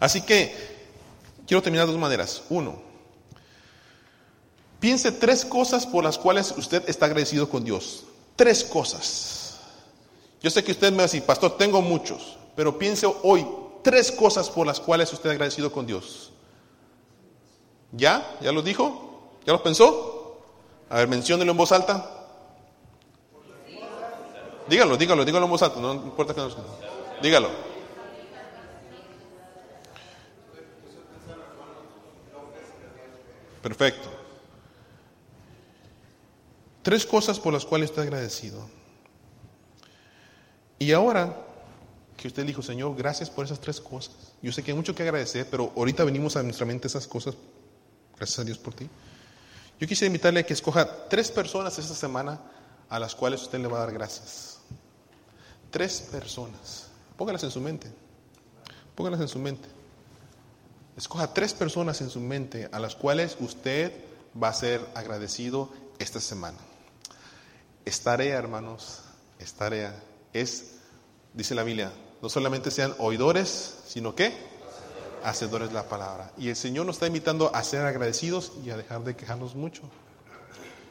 Así 0.00 0.22
que 0.22 0.54
quiero 1.46 1.62
terminar 1.62 1.86
de 1.86 1.92
dos 1.92 2.00
maneras. 2.00 2.42
Uno, 2.48 2.93
Piense 4.84 5.12
tres 5.12 5.46
cosas 5.46 5.86
por 5.86 6.04
las 6.04 6.18
cuales 6.18 6.52
usted 6.58 6.86
está 6.86 7.06
agradecido 7.06 7.48
con 7.48 7.64
Dios. 7.64 8.04
Tres 8.36 8.62
cosas. 8.62 9.56
Yo 10.42 10.50
sé 10.50 10.62
que 10.62 10.72
usted 10.72 10.90
me 10.90 10.98
va 10.98 11.04
a 11.04 11.06
decir, 11.06 11.22
pastor, 11.22 11.56
tengo 11.56 11.80
muchos, 11.80 12.36
pero 12.54 12.78
piense 12.78 13.06
hoy 13.22 13.46
tres 13.82 14.12
cosas 14.12 14.50
por 14.50 14.66
las 14.66 14.80
cuales 14.80 15.10
usted 15.10 15.20
está 15.20 15.30
agradecido 15.30 15.72
con 15.72 15.86
Dios. 15.86 16.32
¿Ya? 17.92 18.36
¿Ya 18.42 18.52
lo 18.52 18.60
dijo? 18.60 19.30
¿Ya 19.46 19.54
lo 19.54 19.62
pensó? 19.62 20.42
A 20.90 20.98
ver, 20.98 21.08
menciónelo 21.08 21.52
en 21.52 21.56
voz 21.56 21.72
alta. 21.72 22.26
Dígalo, 24.68 24.98
dígalo, 24.98 25.24
dígalo 25.24 25.46
en 25.46 25.50
voz 25.50 25.62
alta, 25.62 25.80
no 25.80 25.94
importa 25.94 26.34
que 26.34 26.42
no 26.42 26.50
Dígalo. 27.22 27.48
Perfecto. 33.62 34.13
Tres 36.84 37.06
cosas 37.06 37.40
por 37.40 37.54
las 37.54 37.64
cuales 37.64 37.88
está 37.88 38.02
agradecido. 38.02 38.68
Y 40.78 40.92
ahora 40.92 41.34
que 42.14 42.28
usted 42.28 42.44
dijo, 42.44 42.60
Señor, 42.60 42.94
gracias 42.94 43.30
por 43.30 43.46
esas 43.46 43.58
tres 43.58 43.80
cosas. 43.80 44.14
Yo 44.42 44.52
sé 44.52 44.62
que 44.62 44.72
hay 44.72 44.76
mucho 44.76 44.94
que 44.94 45.02
agradecer, 45.02 45.48
pero 45.50 45.72
ahorita 45.74 46.04
venimos 46.04 46.36
a 46.36 46.42
nuestra 46.42 46.66
mente 46.66 46.86
esas 46.86 47.06
cosas. 47.06 47.36
Gracias 48.18 48.38
a 48.38 48.44
Dios 48.44 48.58
por 48.58 48.74
ti. 48.74 48.86
Yo 49.80 49.88
quisiera 49.88 50.08
invitarle 50.08 50.40
a 50.40 50.42
que 50.42 50.52
escoja 50.52 51.08
tres 51.08 51.30
personas 51.30 51.78
esta 51.78 51.94
semana 51.94 52.38
a 52.90 52.98
las 52.98 53.14
cuales 53.14 53.40
usted 53.40 53.60
le 53.60 53.68
va 53.68 53.78
a 53.78 53.86
dar 53.86 53.92
gracias. 53.94 54.58
Tres 55.70 56.02
personas. 56.12 56.88
Póngalas 57.16 57.44
en 57.44 57.50
su 57.50 57.62
mente. 57.62 57.90
Póngalas 58.94 59.22
en 59.22 59.28
su 59.28 59.38
mente. 59.38 59.70
Escoja 60.98 61.32
tres 61.32 61.54
personas 61.54 61.98
en 62.02 62.10
su 62.10 62.20
mente 62.20 62.68
a 62.70 62.78
las 62.78 62.94
cuales 62.94 63.38
usted 63.40 63.90
va 64.40 64.48
a 64.48 64.52
ser 64.52 64.86
agradecido 64.94 65.70
esta 65.98 66.20
semana. 66.20 66.58
Es 67.84 68.00
tarea, 68.00 68.38
hermanos, 68.38 69.02
es 69.38 69.52
tarea. 69.52 69.94
Es, 70.32 70.76
dice 71.32 71.54
la 71.54 71.62
Biblia, 71.62 71.92
no 72.22 72.28
solamente 72.28 72.70
sean 72.70 72.94
oidores, 72.98 73.80
sino 73.86 74.14
que 74.14 74.32
hacedores 75.22 75.68
de 75.68 75.74
la 75.74 75.88
palabra. 75.88 76.32
Y 76.38 76.48
el 76.48 76.56
Señor 76.56 76.86
nos 76.86 76.96
está 76.96 77.06
invitando 77.06 77.54
a 77.54 77.62
ser 77.62 77.84
agradecidos 77.84 78.52
y 78.64 78.70
a 78.70 78.76
dejar 78.76 79.04
de 79.04 79.16
quejarnos 79.16 79.54
mucho. 79.54 79.82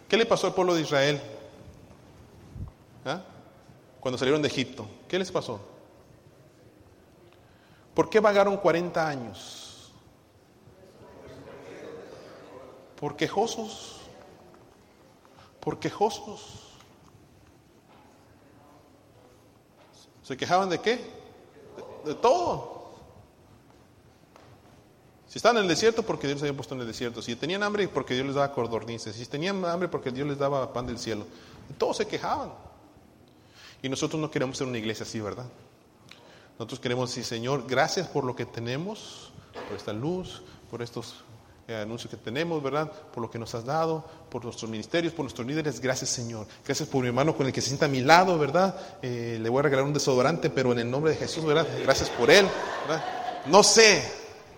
¿Qué 0.08 0.18
le 0.18 0.26
pasó 0.26 0.48
al 0.48 0.54
pueblo 0.54 0.76
de 0.76 0.82
Israel? 0.82 1.22
¿Ah? 3.06 3.22
Cuando 4.00 4.18
salieron 4.18 4.42
de 4.42 4.48
Egipto. 4.48 4.88
¿Qué 5.08 5.18
les 5.18 5.32
pasó? 5.32 5.60
¿Por 7.94 8.10
qué 8.10 8.20
vagaron 8.20 8.58
40 8.58 9.08
años? 9.08 9.92
Por 13.00 13.16
quejosos. 13.16 14.02
Por 15.60 15.80
quejosos. 15.80 16.63
¿Se 20.24 20.38
quejaban 20.38 20.70
de 20.70 20.80
qué? 20.80 20.96
De, 22.06 22.14
de 22.14 22.16
todo. 22.16 22.74
Si 25.28 25.40
estaban 25.40 25.58
en 25.58 25.64
el 25.64 25.70
desierto, 25.70 26.04
porque 26.04 26.28
Dios 26.28 26.36
les 26.36 26.44
había 26.44 26.56
puesto 26.56 26.76
en 26.76 26.82
el 26.82 26.88
desierto. 26.88 27.22
Si 27.22 27.36
tenían 27.36 27.64
hambre, 27.64 27.88
porque 27.88 28.14
Dios 28.14 28.28
les 28.28 28.36
daba 28.36 28.54
cordornices. 28.54 29.16
Si 29.16 29.26
tenían 29.26 29.66
hambre, 29.66 29.88
porque 29.88 30.12
Dios 30.12 30.28
les 30.28 30.38
daba 30.38 30.72
pan 30.72 30.86
del 30.86 31.00
cielo. 31.00 31.26
Todos 31.78 31.98
se 31.98 32.08
quejaban. 32.08 32.54
Y 33.82 33.90
nosotros 33.90 34.22
no 34.22 34.30
queremos 34.30 34.58
ser 34.58 34.68
una 34.68 34.78
iglesia 34.78 35.04
así, 35.06 35.20
¿verdad? 35.20 35.46
Nosotros 36.60 36.80
queremos 36.80 37.10
decir, 37.10 37.26
Señor, 37.26 37.66
gracias 37.68 38.08
por 38.08 38.24
lo 38.24 38.36
que 38.36 38.46
tenemos, 38.46 39.32
por 39.68 39.76
esta 39.76 39.92
luz, 39.92 40.44
por 40.70 40.82
estos 40.82 41.16
eh, 41.68 41.76
anuncios 41.76 42.12
que 42.12 42.18
tenemos, 42.18 42.62
¿verdad? 42.62 42.92
Por 42.92 43.22
lo 43.22 43.32
que 43.32 43.40
nos 43.40 43.56
has 43.56 43.64
dado, 43.64 44.04
por 44.30 44.44
nuestros 44.44 44.70
ministerios, 44.70 45.14
por 45.14 45.24
nuestros 45.24 45.48
líderes. 45.48 45.80
Gracias, 45.80 46.10
Señor. 46.10 46.46
Gracias 46.66 46.90
por 46.90 47.02
mi 47.02 47.08
hermano 47.08 47.36
con 47.36 47.48
el 47.48 47.54
que 47.54 47.62
se 47.62 47.68
sienta 47.68 47.86
a 47.86 47.90
mi 47.90 48.02
lado, 48.02 48.38
¿verdad? 48.38 48.76
Eh, 49.02 49.38
le 49.42 49.50
voy 49.50 49.60
a 49.60 49.64
regalar 49.64 49.86
un 49.86 49.94
desodorante, 49.94 50.50
pero 50.50 50.72
en 50.74 50.80
el 50.80 50.92
nombre 50.92 51.12
de 51.12 51.18
Jesús, 51.18 51.46
¿verdad? 51.46 51.68
Gracias 51.84 52.10
por 52.10 52.30
él, 52.30 52.48
¿verdad? 52.88 53.04
No 53.46 53.64
sé, 53.64 54.04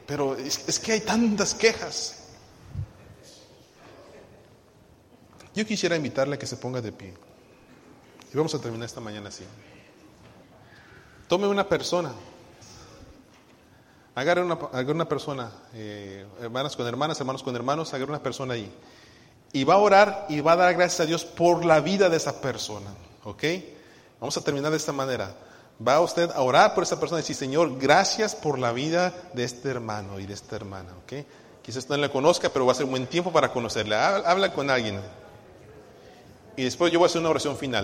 pero 0.07 0.35
es 0.35 0.79
que 0.79 0.93
hay 0.93 1.01
tantas 1.01 1.53
quejas. 1.53 2.21
Yo 5.55 5.65
quisiera 5.65 5.95
invitarle 5.95 6.35
a 6.35 6.39
que 6.39 6.47
se 6.47 6.57
ponga 6.57 6.81
de 6.81 6.91
pie. 6.91 7.13
Y 8.33 8.37
vamos 8.37 8.53
a 8.53 8.59
terminar 8.59 8.85
esta 8.85 8.99
mañana 8.99 9.29
así. 9.29 9.45
Tome 11.29 11.47
una 11.47 11.67
persona. 11.67 12.11
Agarre 14.15 14.41
una, 14.41 15.09
persona, 15.09 15.51
eh, 15.73 16.25
hermanas 16.41 16.77
con 16.77 16.87
hermanas, 16.87 17.19
hermanos 17.19 17.43
con 17.43 17.53
hermanos, 17.53 17.93
agarre 17.93 18.11
una 18.11 18.23
persona 18.23 18.53
ahí. 18.53 18.71
Y 19.51 19.65
va 19.65 19.73
a 19.73 19.77
orar 19.77 20.25
y 20.29 20.39
va 20.39 20.53
a 20.53 20.55
dar 20.55 20.73
gracias 20.73 21.01
a 21.01 21.05
Dios 21.05 21.25
por 21.25 21.65
la 21.65 21.81
vida 21.81 22.07
de 22.07 22.15
esa 22.15 22.39
persona. 22.39 22.91
¿Ok? 23.25 23.43
Vamos 24.21 24.37
a 24.37 24.41
terminar 24.41 24.71
de 24.71 24.77
esta 24.77 24.93
manera. 24.93 25.35
Va 25.85 25.99
usted 25.99 26.31
a 26.31 26.41
orar 26.41 26.73
por 26.73 26.83
esa 26.83 26.97
persona 26.97 27.19
y 27.19 27.23
decir, 27.23 27.35
Señor, 27.35 27.77
gracias 27.77 28.35
por 28.35 28.57
la 28.57 28.71
vida 28.71 29.13
de 29.33 29.43
este 29.43 29.69
hermano 29.69 30.17
y 30.17 30.25
de 30.25 30.33
esta 30.33 30.55
hermana. 30.55 30.93
¿Ok? 31.03 31.25
Quizás 31.61 31.89
no 31.89 31.97
le 31.97 32.09
conozca, 32.09 32.47
pero 32.47 32.65
va 32.65 32.71
a 32.71 32.75
ser 32.75 32.85
un 32.85 32.91
buen 32.91 33.07
tiempo 33.07 33.33
para 33.33 33.51
conocerle. 33.51 33.95
Habla 33.97 34.53
con 34.53 34.69
alguien. 34.69 35.01
Y 36.55 36.63
después 36.63 36.89
yo 36.93 36.99
voy 36.99 37.07
a 37.07 37.09
hacer 37.09 37.19
una 37.19 37.31
oración 37.31 37.57
final. 37.57 37.83